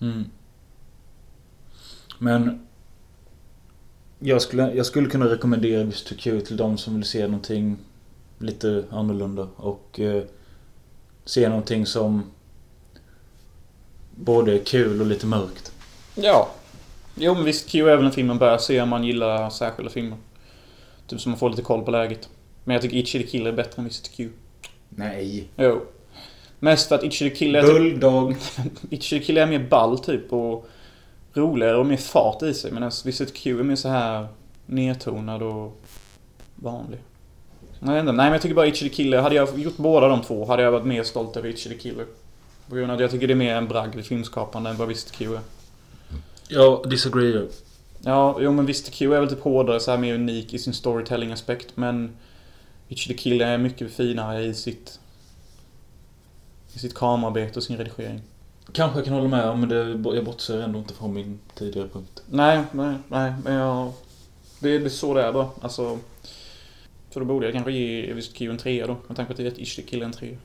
[0.00, 0.24] Mm.
[2.18, 2.66] Men
[4.18, 7.76] jag skulle, jag skulle kunna rekommendera Mr Q till de som vill se någonting
[8.38, 10.24] lite annorlunda och eh,
[11.24, 12.30] se någonting som
[14.16, 15.72] både kul och lite mörkt.
[16.14, 16.48] Ja.
[17.14, 19.90] Jo men visst, Q är väl en film man bör se om man gillar särskilda
[19.90, 20.18] filmer.
[21.06, 22.28] Typ som man får lite koll på läget.
[22.64, 24.30] Men jag tycker Itchy the Killer är bättre än Mr Q.
[24.88, 25.48] Nej.
[25.56, 25.80] Jo.
[26.58, 28.36] Mest för att Itchy the Killer är typ, Bulldog.
[28.90, 30.68] Itchy the Killer är mer ball typ och
[31.32, 32.72] roligare och mer fart i sig.
[32.72, 34.26] Medan Visit Q är mer så här
[34.66, 35.82] nedtonad och
[36.54, 37.00] vanlig.
[37.80, 38.12] Jag vet inte.
[38.12, 39.18] Nej men jag tycker bara Itchy the Killer.
[39.18, 42.06] Hade jag gjort båda de två hade jag varit mer stolt över Itchy the Killer.
[42.68, 44.88] På grund av att jag tycker det är mer en bragd i filmskapande än vad
[44.88, 45.40] Visit Q är.
[46.48, 47.46] Jag disagreear.
[48.00, 50.72] Ja, jo men visst Q är väl typ hårdare, så här mer unik i sin
[50.72, 52.16] storytelling-aspekt men
[52.88, 54.98] Itchy the Killer är mycket finare i sitt
[56.74, 58.20] i sitt kamerarbete och sin redigering.
[58.72, 61.88] Kanske jag kan hålla med om men det, jag bortser ändå inte från min tidigare
[61.88, 62.22] punkt.
[62.30, 63.92] Nej, nej, nej, men jag...
[64.60, 65.48] Det är är så det är bara.
[65.60, 65.98] Alltså...
[67.10, 69.58] Så då borde jag kanske ge Visit Q en trea då, med tanke på att
[69.58, 70.36] Itchy the Killer en trea.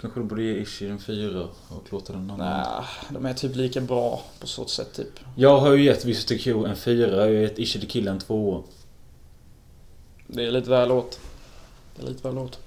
[0.00, 2.44] Kanske du borde ge Ishi en fyra och låta den andra...
[2.46, 5.20] Nej, de är typ lika bra på så sätt typ.
[5.36, 8.18] Jag har ju gett Visitor Q en fyra, jag har gett Ishi the Killer en
[8.18, 8.62] tvåa.
[10.26, 11.20] Det är lite väl åt.
[11.96, 12.58] Det är lite väl åt.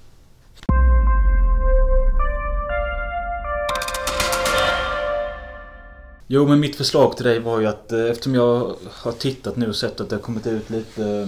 [6.28, 9.70] Jo, men mitt förslag till dig var ju att eh, eftersom jag har tittat nu
[9.70, 11.28] och sett att det har kommit ut lite eh,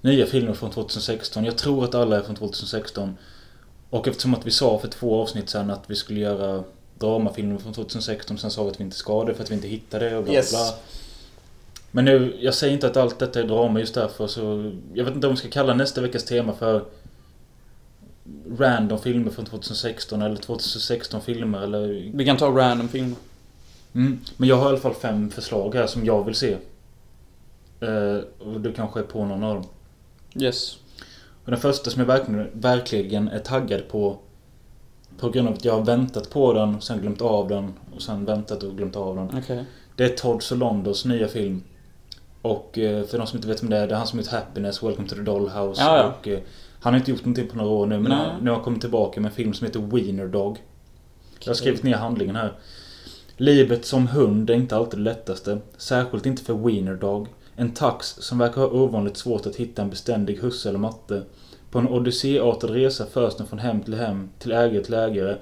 [0.00, 1.44] nya filmer från 2016.
[1.44, 3.16] Jag tror att alla är från 2016.
[3.90, 6.64] Och eftersom att vi sa för två avsnitt sedan att vi skulle göra
[6.98, 8.38] dramafilmer från 2016.
[8.38, 10.24] Sen sa vi att vi inte ska det för att vi inte hittade det och
[10.24, 10.50] bla Yes.
[10.50, 10.74] bla.
[11.90, 14.72] Men nu, jag säger inte att allt detta är drama just därför så...
[14.94, 16.84] Jag vet inte om vi ska kalla nästa veckas tema för
[18.58, 23.16] Random filmer från 2016 eller 2016 filmer eller Vi kan ta random filmer.
[23.94, 24.20] Mm.
[24.36, 26.56] Men jag har i alla fall fem förslag här som jag vill se.
[27.80, 29.64] Eh, och du kanske är på någon av dem.
[30.42, 30.78] Yes.
[31.46, 34.18] Och den första som jag verkligen, verkligen är taggad på
[35.18, 38.02] på grund av att jag har väntat på den, och sen glömt av den och
[38.02, 39.30] sen väntat och glömt av den.
[39.38, 39.64] Okej.
[39.96, 41.62] Det är Todd Solandos nya film.
[42.42, 44.28] Och eh, för de som inte vet vem det är, det är han som gjort
[44.28, 45.82] Happiness, Welcome to the Dollhouse.
[45.82, 46.14] Ja, ja.
[46.20, 46.40] Och, eh,
[46.80, 48.28] han har inte gjort någonting på några år nu men Nej.
[48.40, 50.58] nu har han kommit tillbaka med en film som heter Wiener Dog.
[51.40, 52.52] Jag har skrivit ner handlingen här.
[53.36, 55.58] Livet som hund är inte alltid det lättaste.
[55.76, 57.28] Särskilt inte för Wiener Dog.
[57.56, 61.22] En tax som verkar ha ovanligt svårt att hitta en beständig husse eller matte.
[61.70, 65.36] På en odysséartad resa förs den från hem till hem, till ägare till ägare.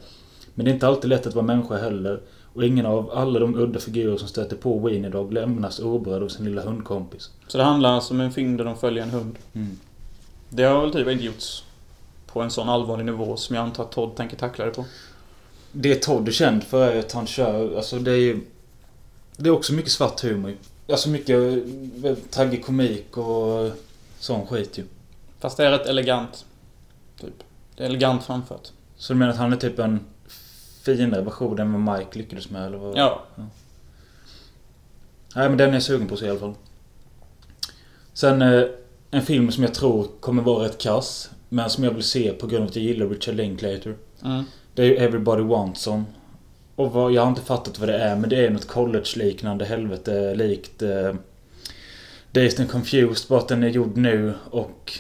[0.55, 2.21] Men det är inte alltid lätt att vara människa heller.
[2.53, 6.29] Och ingen av alla de udda figurer som stöter på Wiener Dog lämnas oberörd av
[6.29, 7.31] sin lilla hundkompis.
[7.47, 9.37] Så det handlar alltså om en film där de följer en hund.
[9.53, 9.79] Mm.
[10.49, 11.65] Det har väl typ inte gjorts
[12.27, 14.85] på en sån allvarlig nivå som jag antar att Todd tänker tackla det på.
[15.73, 18.41] Det Todd är känd för är att han kör, alltså det är ju...
[19.37, 20.55] Det är också mycket svart humor
[20.87, 20.93] ju.
[20.93, 21.39] Alltså mycket
[22.05, 23.71] eh, tragikomik och
[24.19, 24.85] sån skit ju.
[25.39, 26.45] Fast det är rätt elegant.
[27.21, 27.45] Typ.
[27.77, 28.73] Det är elegant framfört.
[28.97, 30.01] Så du menar att han är typ en
[30.83, 32.99] finare version än vad Mike lyckades med eller vad?
[32.99, 33.23] Ja.
[35.35, 36.55] Nej men den är jag sugen på se i alla fall.
[38.13, 38.65] Sen eh,
[39.11, 41.31] en film som jag tror kommer vara rätt kass.
[41.49, 43.97] Men som jag vill se på grund av att jag gillar Richard Linklater.
[44.25, 44.45] Mm.
[44.75, 46.05] Det är ju Everybody Wants Some.
[46.77, 50.35] Och vad, jag har inte fattat vad det är men det är något college-liknande helvete
[50.35, 51.15] likt eh,
[52.33, 53.29] Dazed and Confused.
[53.29, 54.93] Bara att den är gjord nu och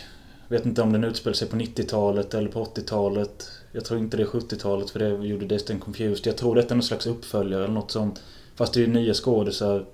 [0.49, 3.51] vet inte om den utspelar sig på 90-talet eller på 80-talet.
[3.73, 6.27] Jag tror inte det är 70-talet för det gjorde Dazed and Confused.
[6.27, 8.23] Jag tror detta är någon slags uppföljare eller något sånt.
[8.57, 9.85] Fast det är ju nya skådisar.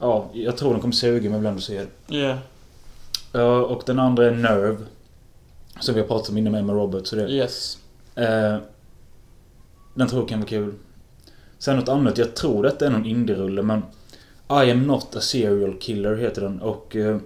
[0.00, 2.16] Ja, jag tror den kommer suga jag vill ändå se det.
[2.16, 2.38] Yeah.
[3.32, 4.76] Ja, och den andra är Nerve.
[5.80, 7.10] Som vi har pratat om innan med Emma Roberts.
[7.10, 7.78] Så det, Yes.
[8.14, 8.56] Eh,
[9.98, 10.74] den tror jag kan vara kul.
[11.58, 12.18] Sen något annat.
[12.18, 13.82] Jag tror detta är någon indie-rulle men
[14.50, 17.18] I am not a serial killer heter den och eh,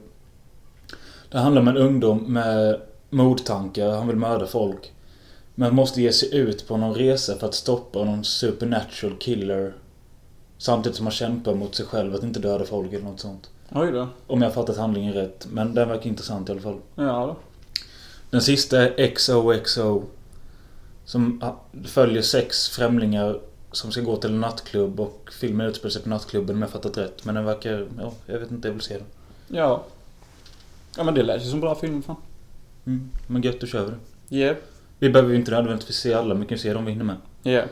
[1.31, 3.91] Det handlar om en ungdom med mordtankar.
[3.91, 4.93] Han vill mörda folk.
[5.55, 9.73] Men måste ge sig ut på någon resa för att stoppa någon supernatural killer.
[10.59, 13.51] Samtidigt som han kämpar mot sig själv att inte döda folk eller något sånt.
[13.71, 14.09] Oj då.
[14.27, 15.47] Om jag har fattat handlingen rätt.
[15.51, 16.81] Men den verkar intressant i alla fall.
[16.95, 17.37] Ja då.
[18.31, 20.03] Den sista är XOXO.
[21.05, 21.43] Som
[21.85, 23.39] följer sex främlingar
[23.73, 26.99] som ska gå till en nattklubb och filmen utspelar sig på nattklubben om jag fattat
[26.99, 27.25] rätt.
[27.25, 27.87] Men den verkar...
[27.99, 29.07] Ja, jag vet inte, jag vill se den.
[29.49, 29.85] Ja.
[30.97, 32.17] Ja men det lät ju som bra film fan.
[32.87, 33.11] Mm.
[33.27, 34.37] Men gött, då kör vi det.
[34.37, 34.57] Yeah.
[34.99, 37.05] Vi behöver ju inte nödvändigtvis se alla, men vi kan ju se dem vi hinner
[37.05, 37.17] med.
[37.45, 37.69] Yeah.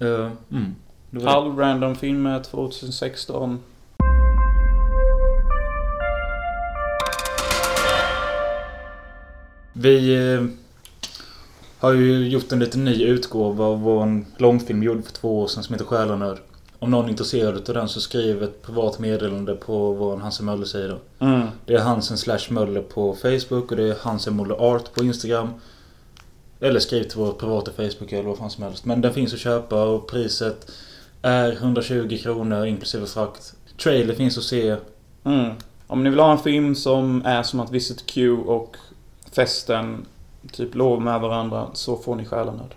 [0.00, 0.74] Uh, mm.
[1.10, 1.30] Var det.
[1.30, 3.60] Halv random film 2016.
[9.72, 10.44] Vi eh,
[11.82, 15.46] har ju gjort en liten ny utgåva av vår långfilm vi gjorde för två år
[15.46, 16.38] sedan som heter Själanöd.
[16.78, 20.96] Om någon är intresserad av den så skriv ett privat meddelande på vår Hansen Möller-sida.
[21.18, 21.46] Mm.
[21.66, 25.48] Det är Hansen slash Möller på Facebook och det är Hansen Möller Art på Instagram.
[26.60, 28.84] Eller skriv till vår privata Facebook eller vad fan som helst.
[28.84, 30.70] Men den finns att köpa och priset
[31.22, 33.54] är 120 kronor inklusive frakt.
[33.82, 34.76] Trailer finns att se.
[35.24, 35.50] Mm.
[35.86, 38.76] Om ni vill ha en film som är som att Visit Q och
[39.32, 40.06] festen
[40.52, 42.74] typ lov med varandra så får ni Själanöd.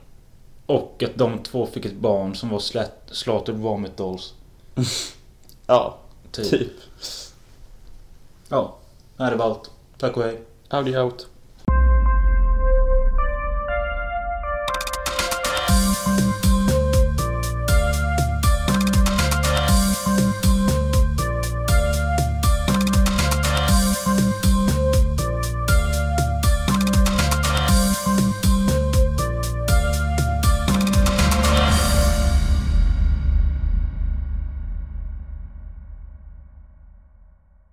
[0.66, 2.60] Och att de två fick ett barn som var
[3.14, 4.34] Slaughtered Vomit Dolls.
[5.68, 5.98] Ja,
[6.32, 6.50] Typ.
[6.50, 6.72] typ.
[8.50, 8.76] Ja.
[9.18, 9.72] Nej, det var allt.
[9.98, 10.42] Tack och hej.
[10.70, 11.28] Audi out.